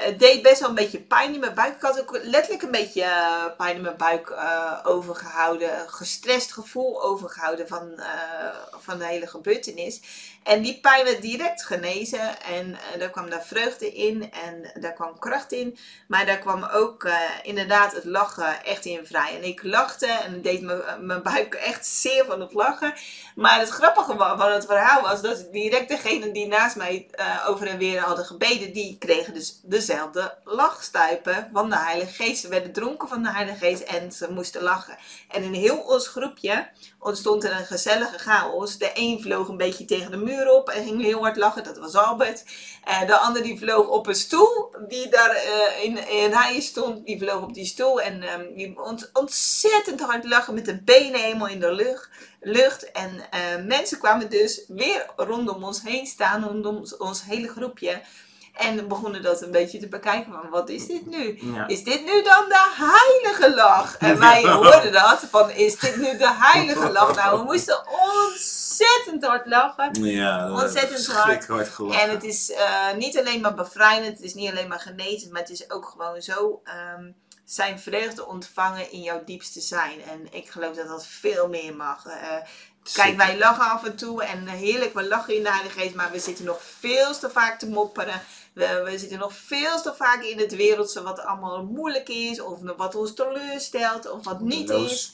het 0.00 0.18
deed 0.18 0.42
best 0.42 0.60
wel 0.60 0.68
een 0.68 0.74
beetje 0.74 1.00
pijn 1.00 1.34
in 1.34 1.40
mijn 1.40 1.54
buik. 1.54 1.74
Ik 1.74 1.80
had 1.80 2.00
ook 2.00 2.18
letterlijk 2.22 2.62
een 2.62 2.70
beetje 2.70 3.02
uh, 3.02 3.44
pijn 3.56 3.76
in 3.76 3.82
mijn 3.82 3.96
buik 3.96 4.28
uh, 4.30 4.72
overgehouden. 4.82 5.88
Gestrest 5.88 6.52
gevoel 6.52 7.02
overgehouden 7.02 7.68
van, 7.68 8.00
van 8.80 8.98
de 8.98 9.04
hele 9.04 9.26
gebeurtenis. 9.26 10.00
En 10.42 10.62
die 10.62 10.80
pijn 10.80 11.04
werd 11.04 11.22
direct 11.22 11.64
genezen. 11.64 12.42
En 12.42 12.78
daar 12.98 13.10
kwam 13.10 13.30
daar 13.30 13.44
vreugde 13.44 13.92
in. 13.92 14.32
En 14.32 14.80
daar 14.80 14.92
kwam 14.92 15.18
kracht 15.18 15.52
in. 15.52 15.78
Maar 16.08 16.26
daar 16.26 16.38
kwam 16.38 16.64
ook 16.64 17.08
inderdaad 17.42 17.92
het 17.92 18.04
lachen 18.04 18.64
echt 18.64 18.84
in 18.84 19.06
vrij. 19.06 19.36
En 19.36 19.44
ik 19.44 19.62
lachte 19.62 20.06
en 20.06 20.42
deed 20.42 20.60
mijn 21.00 21.22
buik 21.22 21.54
echt 21.54 21.86
zeer 21.86 22.24
van 22.24 22.40
het 22.40 22.52
lachen. 22.52 22.94
Maar 23.34 23.58
het 23.58 23.68
grappige 23.68 24.14
van 24.16 24.52
het 24.52 24.66
verhaal 24.66 25.02
was 25.02 25.22
dat 25.22 25.52
direct 25.52 25.88
degene 25.88 26.32
die 26.32 26.46
naast 26.46 26.76
mij 26.76 27.10
over 27.46 27.66
en 27.66 27.78
weer 27.78 28.00
hadden 28.00 28.24
gebeden. 28.24 28.72
Die 28.72 28.96
kregen 28.98 29.34
dus 29.34 29.60
dezelfde 29.86 30.38
lachstuipen 30.44 31.50
van 31.52 31.70
de 31.70 31.76
Heilige 31.76 32.12
Geest. 32.12 32.40
Ze 32.40 32.48
werden 32.48 32.72
dronken 32.72 33.08
van 33.08 33.22
de 33.22 33.32
Heilige 33.32 33.58
Geest 33.58 33.82
en 33.82 34.12
ze 34.12 34.32
moesten 34.32 34.62
lachen. 34.62 34.96
En 35.28 35.42
in 35.42 35.52
heel 35.52 35.78
ons 35.78 36.08
groepje 36.08 36.68
ontstond 36.98 37.44
er 37.44 37.52
een 37.52 37.66
gezellige 37.66 38.18
chaos. 38.18 38.78
De 38.78 38.90
een 38.94 39.22
vloog 39.22 39.48
een 39.48 39.56
beetje 39.56 39.84
tegen 39.84 40.10
de 40.10 40.16
muur 40.16 40.52
op 40.52 40.68
en 40.68 40.84
ging 40.84 41.02
heel 41.02 41.20
hard 41.20 41.36
lachen. 41.36 41.64
Dat 41.64 41.78
was 41.78 41.94
Albert. 41.94 42.44
Uh, 42.88 43.06
de 43.06 43.16
ander 43.16 43.42
die 43.42 43.58
vloog 43.58 43.88
op 43.88 44.06
een 44.06 44.14
stoel 44.14 44.74
die 44.88 45.08
daar 45.08 45.36
uh, 45.36 45.84
in, 45.84 46.08
in 46.08 46.30
rijen 46.30 46.62
stond. 46.62 47.06
Die 47.06 47.18
vloog 47.18 47.42
op 47.42 47.54
die 47.54 47.66
stoel 47.66 48.00
en 48.00 48.32
um, 48.32 48.54
die 48.54 48.80
ont, 48.82 49.10
ontzettend 49.12 50.00
hard 50.00 50.24
lachen 50.24 50.54
met 50.54 50.64
de 50.64 50.82
benen 50.82 51.20
helemaal 51.20 51.48
in 51.48 51.60
de 51.60 51.72
lucht. 51.72 52.08
lucht. 52.40 52.92
En 52.92 53.10
uh, 53.14 53.64
mensen 53.66 53.98
kwamen 53.98 54.30
dus 54.30 54.64
weer 54.68 55.06
rondom 55.16 55.64
ons 55.64 55.82
heen 55.82 56.06
staan, 56.06 56.44
rondom 56.44 56.84
ons 56.98 57.24
hele 57.24 57.48
groepje. 57.48 58.00
En 58.56 58.88
begonnen 58.88 59.22
dat 59.22 59.42
een 59.42 59.50
beetje 59.50 59.78
te 59.78 59.88
bekijken 59.88 60.32
van 60.32 60.50
wat 60.50 60.68
is 60.68 60.86
dit 60.86 61.06
nu? 61.06 61.38
Ja. 61.40 61.66
Is 61.66 61.84
dit 61.84 62.04
nu 62.04 62.22
dan 62.22 62.44
de 62.48 62.72
heilige 62.76 63.54
lach? 63.54 63.96
En 63.96 64.18
wij 64.28 64.42
hoorden 64.42 64.92
dat 64.92 65.24
van 65.30 65.50
is 65.50 65.78
dit 65.78 65.96
nu 65.96 66.16
de 66.16 66.32
heilige 66.32 66.92
lach? 66.92 67.14
Nou, 67.14 67.38
we 67.38 67.44
moesten 67.44 67.84
ontzettend 68.14 69.24
hard 69.24 69.46
lachen. 69.46 70.04
Ja, 70.04 70.50
ontzettend 70.50 71.06
hard. 71.06 71.46
hard 71.46 71.78
en 71.78 72.10
het 72.10 72.24
is 72.24 72.50
uh, 72.50 72.92
niet 72.96 73.18
alleen 73.18 73.40
maar 73.40 73.54
bevrijdend, 73.54 74.16
het 74.16 74.26
is 74.26 74.34
niet 74.34 74.50
alleen 74.50 74.68
maar 74.68 74.80
genezen, 74.80 75.32
maar 75.32 75.40
het 75.40 75.50
is 75.50 75.70
ook 75.70 75.84
gewoon 75.84 76.22
zo 76.22 76.62
um, 76.96 77.14
zijn 77.44 77.78
vreugde 77.78 78.26
ontvangen 78.26 78.90
in 78.90 79.02
jouw 79.02 79.24
diepste 79.24 79.60
zijn. 79.60 80.02
En 80.02 80.26
ik 80.30 80.50
geloof 80.50 80.76
dat 80.76 80.88
dat 80.88 81.06
veel 81.06 81.48
meer 81.48 81.76
mag. 81.76 82.06
Uh, 82.06 82.12
Kijk, 82.92 83.16
wij 83.16 83.38
lachen 83.38 83.70
af 83.70 83.84
en 83.84 83.96
toe 83.96 84.24
en 84.24 84.46
heerlijk, 84.46 84.94
we 84.94 85.08
lachen 85.08 85.36
in 85.36 85.42
de 85.42 85.50
Heilige 85.50 85.78
Geest, 85.78 85.94
maar 85.94 86.10
we 86.10 86.18
zitten 86.18 86.44
nog 86.44 86.62
veel 86.78 87.18
te 87.18 87.30
vaak 87.30 87.58
te 87.58 87.68
mopperen. 87.68 88.22
We, 88.56 88.82
we 88.84 88.98
zitten 88.98 89.18
nog 89.18 89.32
veel 89.32 89.82
te 89.82 89.94
vaak 89.96 90.22
in 90.22 90.38
het 90.38 90.56
wereldse 90.56 91.02
wat 91.02 91.20
allemaal 91.20 91.64
moeilijk 91.64 92.08
is, 92.08 92.40
of 92.40 92.58
wat 92.76 92.94
ons 92.94 93.14
teleurstelt, 93.14 94.10
of 94.10 94.24
wat 94.24 94.40
niet 94.40 94.70
is. 94.70 95.12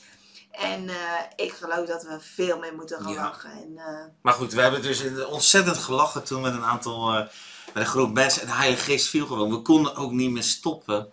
En 0.50 0.84
uh, 0.84 0.94
ik 1.36 1.52
geloof 1.52 1.86
dat 1.86 2.02
we 2.02 2.18
veel 2.20 2.58
meer 2.58 2.74
moeten 2.74 3.02
gaan 3.02 3.14
lachen. 3.14 3.50
En, 3.50 3.72
uh... 3.76 4.04
Maar 4.22 4.32
goed, 4.32 4.52
we 4.52 4.60
hebben 4.60 4.82
dus 4.82 5.02
ontzettend 5.24 5.76
gelachen 5.76 6.24
toen 6.24 6.40
met 6.40 6.54
een 6.54 6.64
aantal, 6.64 7.14
uh, 7.14 7.18
met 7.18 7.30
een 7.74 7.86
groep 7.86 8.12
mensen. 8.12 8.42
En 8.42 8.48
de 8.48 8.54
Heilige 8.54 8.82
Geest 8.82 9.08
viel 9.08 9.26
gewoon. 9.26 9.50
We 9.50 9.62
konden 9.62 9.96
ook 9.96 10.10
niet 10.10 10.30
meer 10.30 10.42
stoppen. 10.42 11.12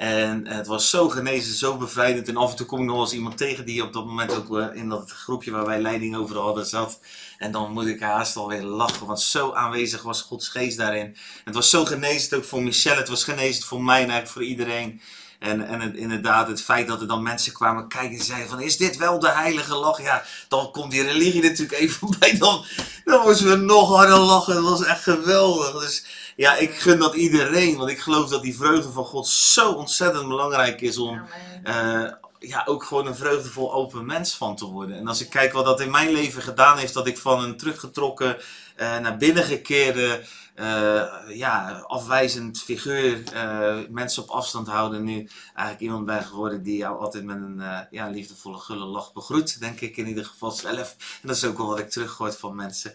En 0.00 0.46
het 0.46 0.66
was 0.66 0.90
zo 0.90 1.08
genezen, 1.08 1.54
zo 1.54 1.76
bevrijdend. 1.76 2.28
En 2.28 2.36
af 2.36 2.50
en 2.50 2.56
toe 2.56 2.66
kom 2.66 2.80
ik 2.80 2.86
nog 2.86 3.00
eens 3.00 3.12
iemand 3.12 3.36
tegen 3.36 3.64
die 3.64 3.82
op 3.82 3.92
dat 3.92 4.06
moment 4.06 4.34
ook 4.34 4.74
in 4.74 4.88
dat 4.88 5.10
groepje 5.10 5.50
waar 5.50 5.66
wij 5.66 5.80
leiding 5.80 6.16
over 6.16 6.38
hadden 6.38 6.66
zat. 6.66 7.00
En 7.38 7.52
dan 7.52 7.72
moet 7.72 7.86
ik 7.86 8.00
haast 8.00 8.36
alweer 8.36 8.62
lachen, 8.62 9.06
want 9.06 9.20
zo 9.20 9.52
aanwezig 9.52 10.02
was 10.02 10.22
Gods 10.22 10.48
geest 10.48 10.76
daarin. 10.76 11.16
Het 11.44 11.54
was 11.54 11.70
zo 11.70 11.84
genezend 11.84 12.34
ook 12.34 12.44
voor 12.44 12.62
Michelle, 12.62 12.96
het 12.96 13.08
was 13.08 13.24
genezend 13.24 13.64
voor 13.64 13.82
mij 13.82 14.02
en 14.02 14.10
eigenlijk 14.10 14.28
voor 14.30 14.44
iedereen. 14.44 15.00
En, 15.40 15.66
en 15.66 15.80
het, 15.80 15.96
inderdaad, 15.96 16.48
het 16.48 16.62
feit 16.62 16.86
dat 16.86 17.00
er 17.00 17.06
dan 17.06 17.22
mensen 17.22 17.52
kwamen 17.52 17.88
kijken 17.88 18.18
en 18.18 18.24
zeiden 18.24 18.48
van, 18.48 18.60
is 18.60 18.76
dit 18.76 18.96
wel 18.96 19.18
de 19.18 19.30
heilige 19.30 19.74
lach? 19.74 20.02
Ja, 20.02 20.22
dan 20.48 20.70
komt 20.70 20.90
die 20.90 21.02
religie 21.02 21.42
natuurlijk 21.42 21.78
even 21.78 22.08
bij. 22.18 22.38
Dan, 22.38 22.64
dan 23.04 23.22
moesten 23.22 23.48
we 23.48 23.56
nog 23.56 23.88
harder 23.88 24.18
lachen. 24.18 24.54
Dat 24.54 24.62
was 24.64 24.84
echt 24.84 25.02
geweldig. 25.02 25.80
Dus 25.80 26.04
ja, 26.36 26.56
ik 26.56 26.74
gun 26.74 26.98
dat 26.98 27.14
iedereen. 27.14 27.76
Want 27.76 27.90
ik 27.90 28.00
geloof 28.00 28.28
dat 28.28 28.42
die 28.42 28.56
vreugde 28.56 28.90
van 28.90 29.04
God 29.04 29.28
zo 29.28 29.72
ontzettend 29.72 30.28
belangrijk 30.28 30.80
is 30.80 30.98
om... 30.98 31.22
Uh, 31.64 32.12
ja, 32.40 32.62
ook 32.66 32.84
gewoon 32.84 33.06
een 33.06 33.16
vreugdevol 33.16 33.72
open 33.72 34.06
mens 34.06 34.34
van 34.34 34.56
te 34.56 34.64
worden. 34.64 34.96
En 34.96 35.08
als 35.08 35.20
ik 35.20 35.30
kijk 35.30 35.52
wat 35.52 35.64
dat 35.64 35.80
in 35.80 35.90
mijn 35.90 36.12
leven 36.12 36.42
gedaan 36.42 36.78
heeft, 36.78 36.94
dat 36.94 37.06
ik 37.06 37.18
van 37.18 37.42
een 37.42 37.56
teruggetrokken, 37.56 38.36
uh, 38.76 38.98
naar 38.98 39.16
binnen 39.16 39.44
gekeerde, 39.44 40.24
uh, 40.56 41.02
ja, 41.28 41.84
afwijzend 41.86 42.62
figuur, 42.62 43.22
uh, 43.34 43.76
mensen 43.88 44.22
op 44.22 44.28
afstand 44.28 44.68
houden, 44.68 45.04
nu 45.04 45.28
eigenlijk 45.54 45.80
iemand 45.80 46.04
ben 46.04 46.24
geworden 46.24 46.62
die 46.62 46.76
jou 46.76 47.00
altijd 47.00 47.24
met 47.24 47.36
een 47.36 47.62
ja, 47.90 48.08
liefdevolle 48.08 48.58
gulle 48.58 48.84
lach 48.84 49.12
begroet, 49.12 49.60
denk 49.60 49.80
ik 49.80 49.96
in 49.96 50.06
ieder 50.06 50.24
geval 50.24 50.50
zelf. 50.50 50.96
En 51.22 51.28
dat 51.28 51.36
is 51.36 51.44
ook 51.44 51.56
wel 51.56 51.66
wat 51.66 51.78
ik 51.78 51.90
terughoor 51.90 52.32
van 52.32 52.54
mensen. 52.54 52.92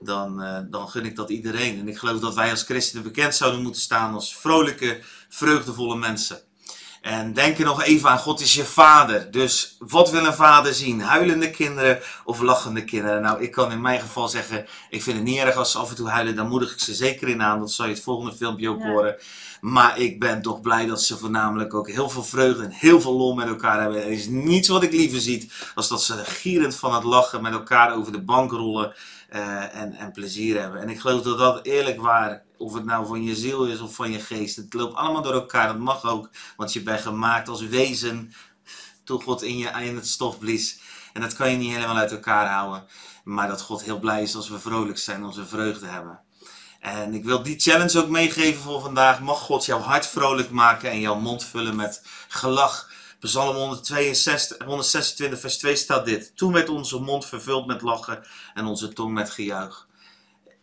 Dan, 0.00 0.66
dan 0.70 0.88
gun 0.88 1.04
ik 1.04 1.16
dat 1.16 1.30
iedereen. 1.30 1.78
En 1.78 1.88
ik 1.88 1.98
geloof 1.98 2.20
dat 2.20 2.34
wij 2.34 2.50
als 2.50 2.62
christenen 2.62 3.04
bekend 3.04 3.34
zouden 3.34 3.62
moeten 3.62 3.80
staan 3.80 4.14
als 4.14 4.36
vrolijke, 4.36 5.00
vreugdevolle 5.28 5.96
mensen. 5.96 6.47
En 7.00 7.32
denk 7.32 7.58
er 7.58 7.64
nog 7.64 7.82
even 7.82 8.10
aan, 8.10 8.18
God 8.18 8.40
is 8.40 8.54
je 8.54 8.64
vader. 8.64 9.30
Dus 9.30 9.76
wat 9.78 10.10
wil 10.10 10.24
een 10.24 10.34
vader 10.34 10.74
zien? 10.74 11.00
Huilende 11.00 11.50
kinderen 11.50 12.00
of 12.24 12.40
lachende 12.40 12.84
kinderen? 12.84 13.22
Nou, 13.22 13.42
ik 13.42 13.50
kan 13.50 13.72
in 13.72 13.80
mijn 13.80 14.00
geval 14.00 14.28
zeggen, 14.28 14.66
ik 14.90 15.02
vind 15.02 15.16
het 15.16 15.24
niet 15.26 15.38
erg 15.38 15.56
als 15.56 15.72
ze 15.72 15.78
af 15.78 15.90
en 15.90 15.96
toe 15.96 16.08
huilen. 16.08 16.36
Dan 16.36 16.48
moedig 16.48 16.72
ik 16.72 16.80
ze 16.80 16.94
zeker 16.94 17.28
in 17.28 17.42
aan. 17.42 17.58
Dat 17.58 17.72
zal 17.72 17.86
je 17.86 17.92
het 17.92 18.02
volgende 18.02 18.36
filmpje 18.36 18.68
ook 18.68 18.82
horen. 18.82 19.16
Maar 19.60 19.98
ik 19.98 20.20
ben 20.20 20.42
toch 20.42 20.60
blij 20.60 20.86
dat 20.86 21.02
ze 21.02 21.18
voornamelijk 21.18 21.74
ook 21.74 21.88
heel 21.88 22.08
veel 22.10 22.24
vreugde 22.24 22.64
en 22.64 22.70
heel 22.70 23.00
veel 23.00 23.16
lol 23.16 23.34
met 23.34 23.48
elkaar 23.48 23.80
hebben. 23.80 24.02
Er 24.02 24.10
is 24.10 24.26
niets 24.26 24.68
wat 24.68 24.82
ik 24.82 24.92
liever 24.92 25.20
zie, 25.20 25.50
als 25.74 25.88
dat 25.88 26.02
ze 26.02 26.14
gierend 26.24 26.76
van 26.76 26.94
het 26.94 27.04
lachen 27.04 27.42
met 27.42 27.52
elkaar 27.52 27.96
over 27.96 28.12
de 28.12 28.22
bank 28.22 28.50
rollen. 28.50 28.94
Uh, 29.34 29.76
en, 29.76 29.94
en 29.94 30.12
plezier 30.12 30.60
hebben. 30.60 30.80
En 30.80 30.88
ik 30.88 31.00
geloof 31.00 31.22
dat 31.22 31.38
dat 31.38 31.66
eerlijk 31.66 32.00
waar 32.00 32.42
of 32.58 32.74
het 32.74 32.84
nou 32.84 33.06
van 33.06 33.22
je 33.22 33.36
ziel 33.36 33.66
is 33.66 33.80
of 33.80 33.94
van 33.94 34.10
je 34.10 34.20
geest. 34.20 34.56
Het 34.56 34.74
loopt 34.74 34.94
allemaal 34.94 35.22
door 35.22 35.32
elkaar. 35.32 35.66
Dat 35.66 35.78
mag 35.78 36.04
ook. 36.04 36.30
Want 36.56 36.72
je 36.72 36.82
bent 36.82 37.00
gemaakt 37.00 37.48
als 37.48 37.60
wezen. 37.62 38.32
Toen 39.04 39.22
God 39.22 39.42
in 39.42 39.58
je 39.58 39.68
in 39.68 39.94
het 39.94 40.06
stof 40.06 40.38
blies. 40.38 40.80
En 41.12 41.20
dat 41.20 41.34
kan 41.34 41.50
je 41.50 41.56
niet 41.56 41.72
helemaal 41.72 41.96
uit 41.96 42.10
elkaar 42.10 42.46
houden. 42.46 42.86
Maar 43.24 43.48
dat 43.48 43.60
God 43.60 43.82
heel 43.82 43.98
blij 43.98 44.22
is 44.22 44.36
als 44.36 44.48
we 44.48 44.58
vrolijk 44.58 44.98
zijn. 44.98 45.22
Als 45.22 45.36
we 45.36 45.46
vreugde 45.46 45.86
hebben. 45.86 46.20
En 46.80 47.14
ik 47.14 47.24
wil 47.24 47.42
die 47.42 47.60
challenge 47.60 47.98
ook 47.98 48.08
meegeven 48.08 48.62
voor 48.62 48.80
vandaag. 48.80 49.20
Mag 49.20 49.38
God 49.38 49.64
jouw 49.64 49.80
hart 49.80 50.06
vrolijk 50.06 50.50
maken. 50.50 50.90
En 50.90 51.00
jouw 51.00 51.18
mond 51.18 51.44
vullen 51.44 51.76
met 51.76 52.02
gelach. 52.28 52.90
Psalm 53.20 53.56
162, 53.56 54.66
126 54.66 55.40
vers 55.40 55.58
2 55.58 55.76
staat 55.76 56.04
dit. 56.04 56.36
Toen 56.36 56.52
werd 56.52 56.68
onze 56.68 56.98
mond 56.98 57.26
vervuld 57.26 57.66
met 57.66 57.82
lachen. 57.82 58.26
En 58.54 58.66
onze 58.66 58.92
tong 58.92 59.12
met 59.12 59.30
gejuich 59.30 59.87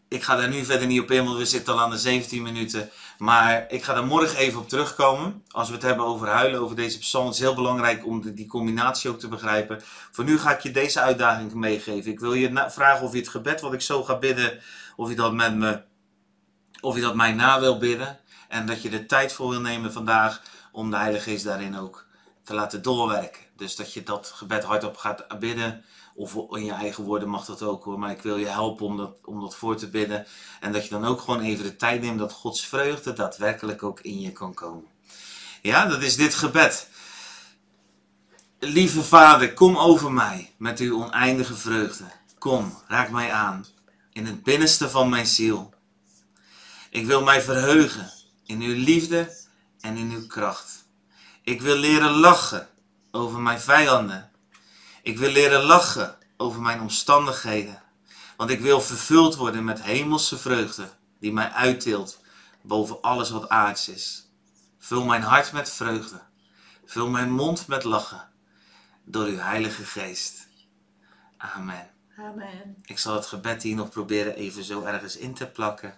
ik 0.07 0.23
ga 0.23 0.35
daar 0.35 0.49
nu 0.49 0.65
verder 0.65 0.87
niet 0.87 1.01
op 1.01 1.11
in, 1.11 1.25
want 1.25 1.37
we 1.37 1.45
zitten 1.45 1.73
al 1.73 1.79
aan 1.79 1.89
de 1.89 1.97
17 1.97 2.41
minuten. 2.41 2.89
Maar 3.17 3.65
ik 3.69 3.83
ga 3.83 3.93
daar 3.93 4.05
morgen 4.05 4.37
even 4.37 4.59
op 4.59 4.69
terugkomen. 4.69 5.43
Als 5.51 5.67
we 5.67 5.73
het 5.73 5.83
hebben 5.83 6.05
over 6.05 6.27
huilen, 6.27 6.59
over 6.59 6.75
deze 6.75 6.99
psalm. 6.99 7.25
Het 7.25 7.33
is 7.33 7.39
heel 7.39 7.55
belangrijk 7.55 8.05
om 8.05 8.33
die 8.35 8.47
combinatie 8.47 9.09
ook 9.09 9.19
te 9.19 9.27
begrijpen. 9.27 9.81
Voor 10.11 10.23
nu 10.23 10.39
ga 10.39 10.51
ik 10.51 10.59
je 10.59 10.71
deze 10.71 10.99
uitdaging 10.99 11.53
meegeven. 11.53 12.11
Ik 12.11 12.19
wil 12.19 12.33
je 12.33 12.65
vragen 12.69 13.05
of 13.05 13.11
je 13.11 13.19
het 13.19 13.27
gebed 13.27 13.61
wat 13.61 13.73
ik 13.73 13.81
zo 13.81 14.03
ga 14.03 14.17
bidden, 14.17 14.59
of 14.95 15.09
je 15.09 15.15
dat 15.15 15.33
met 15.33 15.55
me, 15.55 15.81
of 16.81 16.95
je 16.95 17.01
dat 17.01 17.15
mij 17.15 17.31
na 17.31 17.59
wil 17.59 17.77
bidden. 17.77 18.19
En 18.47 18.65
dat 18.65 18.81
je 18.81 18.89
er 18.89 19.07
tijd 19.07 19.33
voor 19.33 19.49
wil 19.49 19.61
nemen 19.61 19.93
vandaag 19.93 20.41
om 20.71 20.89
de 20.89 20.97
Heilige 20.97 21.29
Geest 21.29 21.43
daarin 21.43 21.77
ook 21.77 22.05
te 22.43 22.53
laten 22.53 22.81
doorwerken. 22.81 23.41
Dus 23.55 23.75
dat 23.75 23.93
je 23.93 24.03
dat 24.03 24.31
gebed 24.35 24.63
hardop 24.63 24.97
gaat 24.97 25.39
bidden. 25.39 25.83
Of 26.15 26.35
in 26.49 26.65
je 26.65 26.71
eigen 26.71 27.03
woorden 27.03 27.29
mag 27.29 27.45
dat 27.45 27.61
ook 27.61 27.83
hoor. 27.83 27.99
Maar 27.99 28.11
ik 28.11 28.21
wil 28.21 28.37
je 28.37 28.45
helpen 28.45 28.85
om 28.85 28.97
dat, 28.97 29.15
om 29.25 29.41
dat 29.41 29.55
voor 29.55 29.75
te 29.75 29.89
bidden. 29.89 30.25
En 30.59 30.71
dat 30.71 30.83
je 30.83 30.89
dan 30.89 31.05
ook 31.05 31.21
gewoon 31.21 31.41
even 31.41 31.63
de 31.63 31.75
tijd 31.75 32.01
neemt 32.01 32.19
dat 32.19 32.31
Gods 32.31 32.65
vreugde 32.65 33.13
daadwerkelijk 33.13 33.83
ook 33.83 33.99
in 33.99 34.21
je 34.21 34.31
kan 34.31 34.53
komen. 34.53 34.87
Ja, 35.61 35.85
dat 35.85 36.01
is 36.01 36.15
dit 36.15 36.33
gebed. 36.33 36.89
Lieve 38.59 39.03
Vader, 39.03 39.53
kom 39.53 39.77
over 39.77 40.11
mij 40.11 40.53
met 40.57 40.79
uw 40.79 41.03
oneindige 41.03 41.55
vreugde. 41.55 42.03
Kom, 42.37 42.77
raak 42.87 43.09
mij 43.09 43.31
aan 43.31 43.65
in 44.11 44.25
het 44.25 44.43
binnenste 44.43 44.89
van 44.89 45.09
mijn 45.09 45.27
ziel. 45.27 45.73
Ik 46.89 47.05
wil 47.05 47.23
mij 47.23 47.41
verheugen 47.41 48.11
in 48.45 48.61
uw 48.61 48.75
liefde 48.83 49.37
en 49.79 49.97
in 49.97 50.11
uw 50.11 50.27
kracht. 50.27 50.85
Ik 51.43 51.61
wil 51.61 51.75
leren 51.75 52.11
lachen 52.11 52.67
over 53.11 53.39
mijn 53.39 53.59
vijanden 53.59 54.31
ik 55.05 55.17
wil 55.17 55.31
leren 55.31 55.61
lachen 55.61 56.17
over 56.37 56.61
mijn 56.61 56.81
omstandigheden. 56.81 57.81
Want 58.37 58.49
ik 58.49 58.59
wil 58.59 58.81
vervuld 58.81 59.35
worden 59.35 59.63
met 59.63 59.81
hemelse 59.81 60.37
vreugde 60.37 60.89
die 61.19 61.33
mij 61.33 61.49
uittilt 61.49 62.19
boven 62.61 63.01
alles 63.01 63.29
wat 63.29 63.49
aards 63.49 63.89
is. 63.89 64.29
Vul 64.77 65.05
mijn 65.05 65.21
hart 65.21 65.51
met 65.51 65.69
vreugde. 65.69 66.21
Vul 66.85 67.09
mijn 67.09 67.31
mond 67.31 67.67
met 67.67 67.83
lachen. 67.83 68.29
Door 69.03 69.25
uw 69.25 69.37
Heilige 69.37 69.83
Geest. 69.83 70.47
Amen. 71.37 71.89
Amen. 72.17 72.75
Ik 72.85 72.99
zal 72.99 73.15
het 73.15 73.25
gebed 73.25 73.63
hier 73.63 73.75
nog 73.75 73.89
proberen 73.89 74.35
even 74.35 74.63
zo 74.63 74.83
ergens 74.83 75.17
in 75.17 75.33
te 75.33 75.47
plakken. 75.47 75.97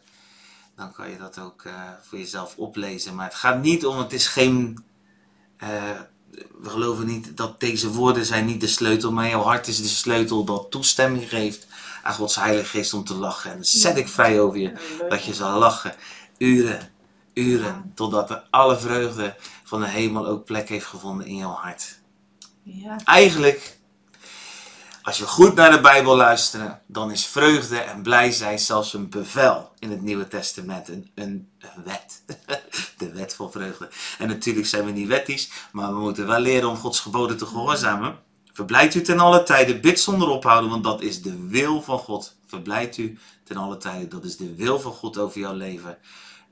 Dan 0.76 0.92
kan 0.94 1.10
je 1.10 1.18
dat 1.18 1.40
ook 1.40 1.64
uh, 1.64 1.92
voor 2.02 2.18
jezelf 2.18 2.58
oplezen. 2.58 3.16
Maar 3.16 3.26
het 3.26 3.36
gaat 3.36 3.62
niet 3.62 3.86
om, 3.86 3.98
het 3.98 4.14
is 4.14 4.28
geen 4.28 4.86
uh, 5.64 6.02
we 6.62 6.70
geloven 6.70 7.06
niet 7.06 7.38
dat 7.38 7.60
deze 7.60 7.92
woorden 7.92 8.26
zijn 8.26 8.46
niet 8.46 8.62
de 8.62 8.68
sleutel, 8.68 9.12
maar 9.12 9.30
jouw 9.30 9.42
hart 9.42 9.68
is 9.68 9.82
de 9.82 9.88
sleutel 9.88 10.44
dat 10.44 10.72
toestemming 10.72 11.30
geeft 11.30 11.68
aan 12.04 12.14
Gods 12.14 12.36
Heilige 12.36 12.66
Geest 12.66 12.94
om 12.94 13.04
te 13.04 13.16
lachen. 13.16 13.52
En 13.52 13.66
zet 13.66 13.98
ik 13.98 14.08
vrij 14.08 14.40
over 14.40 14.60
je 14.60 14.74
dat 15.10 15.24
je 15.24 15.34
zal 15.34 15.60
lachen. 15.60 15.96
Uren, 16.38 16.92
uren, 17.34 17.92
totdat 17.96 18.30
er 18.30 18.44
alle 18.50 18.78
vreugde 18.78 19.36
van 19.64 19.80
de 19.80 19.88
hemel 19.88 20.28
ook 20.28 20.46
plek 20.46 20.70
heeft 20.70 20.86
gevonden 20.86 21.26
in 21.26 21.36
jouw 21.36 21.52
hart. 21.52 22.00
Ja. 22.64 22.96
Eigenlijk 23.04 23.78
als 25.08 25.20
we 25.20 25.28
goed 25.28 25.56
naar 25.56 25.72
de 25.72 25.82
Bijbel 25.82 26.16
luisteren, 26.16 26.82
dan 26.88 27.12
is 27.12 27.26
vreugde 27.26 27.78
en 27.78 28.02
blij 28.02 28.32
zijn 28.32 28.60
zelfs 28.60 28.94
een 28.94 29.10
bevel 29.10 29.72
in 29.80 29.90
het 29.90 30.02
Nieuwe 30.02 30.28
Testament. 30.28 30.88
Een, 30.88 31.12
een, 31.16 31.50
wet. 31.86 32.24
De 32.98 33.12
wet 33.12 33.34
van 33.34 33.52
vreugde. 33.52 33.90
En 34.18 34.28
natuurlijk 34.28 34.68
zijn 34.68 34.86
we 34.86 34.92
niet 34.92 35.08
wettisch, 35.08 35.50
maar 35.72 35.94
we 35.94 36.00
moeten 36.00 36.28
wel 36.28 36.40
leren 36.40 36.70
om 36.70 36.76
Gods 36.76 37.00
geboden 37.00 37.38
te 37.38 37.46
gehoorzamen. 37.46 38.20
Verblijdt 38.54 38.96
u 38.96 39.02
ten 39.02 39.20
alle 39.20 39.44
tijden, 39.44 39.82
bid 39.82 40.00
zonder 40.00 40.28
ophouden, 40.28 40.70
want 40.70 40.84
dat 40.84 41.02
is 41.02 41.22
de 41.22 41.48
wil 41.48 41.82
van 41.82 42.00
God. 42.00 42.36
Verblijdt 42.48 42.98
u 42.98 43.18
ten 43.44 43.58
alle 43.58 43.78
tijden, 43.78 44.10
dat 44.10 44.24
is 44.24 44.38
de 44.38 44.56
wil 44.56 44.80
van 44.80 44.94
God 44.94 45.18
over 45.18 45.40
jouw 45.40 45.56
leven. 45.56 45.98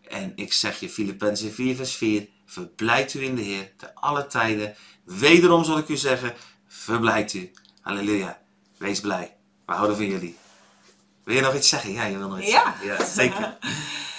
En 0.09 0.31
ik 0.35 0.53
zeg 0.53 0.79
je, 0.79 0.89
Filippenzen 0.89 1.53
4 1.53 1.75
vers 1.75 1.95
4, 1.95 2.27
verblijdt 2.45 3.13
u 3.13 3.23
in 3.23 3.35
de 3.35 3.41
Heer 3.41 3.71
ten 3.77 3.93
alle 3.93 4.27
tijden. 4.27 4.75
Wederom 5.03 5.63
zal 5.63 5.77
ik 5.77 5.87
u 5.87 5.97
zeggen, 5.97 6.33
verblijdt 6.67 7.33
u. 7.33 7.51
Halleluja. 7.81 8.44
Wees 8.77 8.99
blij. 8.99 9.35
We 9.65 9.73
houden 9.73 9.95
van 9.95 10.05
jullie. 10.05 10.37
Wil 11.23 11.35
je 11.35 11.41
nog 11.41 11.55
iets 11.55 11.69
zeggen? 11.69 11.91
Ja, 11.91 12.05
je 12.05 12.17
wil 12.17 12.27
nog 12.29 12.39
iets 12.39 12.51
Ja. 12.51 12.75
zeggen. 12.81 12.87
Ja, 12.87 13.05
zeker. 13.05 13.57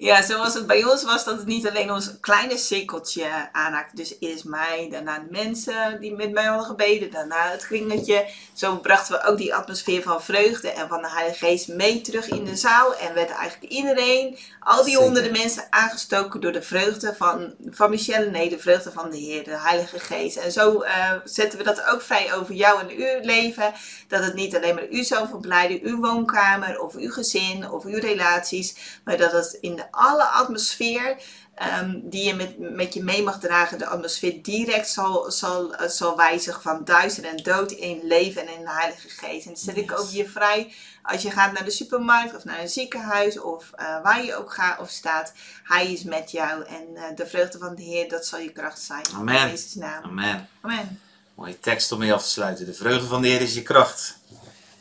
Ja, 0.00 0.22
zoals 0.22 0.54
het 0.54 0.66
bij 0.66 0.84
ons 0.84 1.04
was, 1.04 1.24
dat 1.24 1.36
het 1.36 1.46
niet 1.46 1.68
alleen 1.68 1.92
ons 1.92 2.10
kleine 2.20 2.58
cirkeltje 2.58 3.52
aanraakte. 3.52 3.96
Dus 3.96 4.14
eerst 4.20 4.44
mij, 4.44 4.88
daarna 4.90 5.18
de 5.18 5.26
mensen 5.30 6.00
die 6.00 6.14
met 6.14 6.32
mij 6.32 6.44
hadden 6.44 6.66
gebeden, 6.66 7.10
daarna 7.10 7.50
het 7.50 7.66
kringetje. 7.66 8.28
Zo 8.52 8.76
brachten 8.76 9.14
we 9.14 9.24
ook 9.24 9.38
die 9.38 9.54
atmosfeer 9.54 10.02
van 10.02 10.22
vreugde 10.22 10.70
en 10.70 10.88
van 10.88 11.02
de 11.02 11.10
Heilige 11.10 11.46
Geest 11.46 11.68
mee 11.68 12.00
terug 12.00 12.28
in 12.28 12.44
de 12.44 12.56
zaal. 12.56 12.94
En 12.94 13.14
werd 13.14 13.30
eigenlijk 13.30 13.72
iedereen, 13.72 14.38
al 14.60 14.84
die 14.84 14.96
honderden 14.96 15.32
mensen, 15.32 15.66
aangestoken 15.70 16.40
door 16.40 16.52
de 16.52 16.62
vreugde 16.62 17.14
van, 17.16 17.54
van 17.70 17.90
Michelle. 17.90 18.30
Nee, 18.30 18.48
de 18.48 18.58
vreugde 18.58 18.92
van 18.92 19.10
de 19.10 19.16
Heer, 19.16 19.44
de 19.44 19.58
Heilige 19.58 19.98
Geest. 19.98 20.36
En 20.36 20.52
zo 20.52 20.80
eh, 20.80 21.12
zetten 21.24 21.58
we 21.58 21.64
dat 21.64 21.84
ook 21.84 22.02
vrij 22.02 22.34
over 22.34 22.54
jou 22.54 22.80
en 22.80 22.90
uw 22.90 23.20
leven. 23.22 23.72
Dat 24.08 24.24
het 24.24 24.34
niet 24.34 24.56
alleen 24.56 24.74
maar 24.74 24.88
u 24.88 25.04
zou 25.04 25.28
verblijden, 25.28 25.80
uw 25.82 26.00
woonkamer 26.00 26.80
of 26.80 26.94
uw 26.94 27.10
gezin 27.10 27.70
of 27.70 27.84
uw 27.84 27.98
relaties. 27.98 29.00
Maar 29.04 29.16
dat 29.16 29.32
het 29.32 29.58
in 29.60 29.76
de 29.76 29.88
alle 29.90 30.24
atmosfeer 30.24 31.16
ehm, 31.54 32.00
die 32.02 32.24
je 32.24 32.34
met, 32.34 32.58
met 32.58 32.94
je 32.94 33.02
mee 33.02 33.22
mag 33.22 33.40
dragen, 33.40 33.78
de 33.78 33.86
atmosfeer 33.86 34.42
direct 34.42 34.88
zal, 34.88 35.30
zal, 35.30 35.74
eh, 35.74 35.88
zal 35.88 36.16
wijzigen 36.16 36.62
van 36.62 36.84
duister 36.84 37.24
en 37.24 37.36
dood 37.36 37.70
in 37.72 38.00
leven 38.04 38.46
en 38.46 38.54
in 38.54 38.64
de 38.64 38.70
Heilige 38.70 39.08
Geest. 39.08 39.46
En 39.46 39.52
dan 39.52 39.62
zet 39.62 39.76
ik 39.76 39.98
ook 39.98 40.08
je 40.10 40.28
vrij 40.28 40.72
als 41.02 41.22
je 41.22 41.30
gaat 41.30 41.52
naar 41.52 41.64
de 41.64 41.70
supermarkt 41.70 42.36
of 42.36 42.44
naar 42.44 42.60
een 42.60 42.68
ziekenhuis 42.68 43.40
of 43.40 43.70
eh, 43.74 44.02
waar 44.02 44.24
je 44.24 44.36
ook 44.36 44.54
gaat 44.54 44.80
of 44.80 44.90
staat. 44.90 45.32
Hij 45.64 45.92
is 45.92 46.02
met 46.02 46.30
jou 46.30 46.64
en 46.64 46.96
eh, 46.96 47.16
de 47.16 47.26
vreugde 47.26 47.58
van 47.58 47.74
de 47.74 47.82
Heer, 47.82 48.08
dat 48.08 48.26
zal 48.26 48.38
je 48.38 48.52
kracht 48.52 48.80
zijn. 48.80 49.04
Amen. 49.14 49.42
In 49.42 49.48
Jezus' 49.48 49.74
naam. 49.74 50.04
Amen. 50.04 50.48
Amen. 50.60 51.00
Mooie 51.34 51.60
tekst 51.60 51.92
om 51.92 51.98
mee 51.98 52.12
af 52.12 52.22
te 52.22 52.28
sluiten. 52.28 52.66
De 52.66 52.74
vreugde 52.74 53.06
van 53.06 53.22
de 53.22 53.28
Heer 53.28 53.40
is 53.40 53.54
je 53.54 53.62
kracht. 53.62 54.18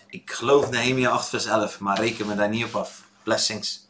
Ik 0.08 0.32
geloof 0.32 0.70
Nehemia 0.70 1.10
8 1.10 1.30
vers 1.30 1.46
11, 1.46 1.80
maar 1.80 2.00
reken 2.00 2.28
me 2.28 2.36
daar 2.36 2.50
niet 2.50 2.66
op 2.66 2.76
af. 2.76 3.04
Blessings. 3.24 3.88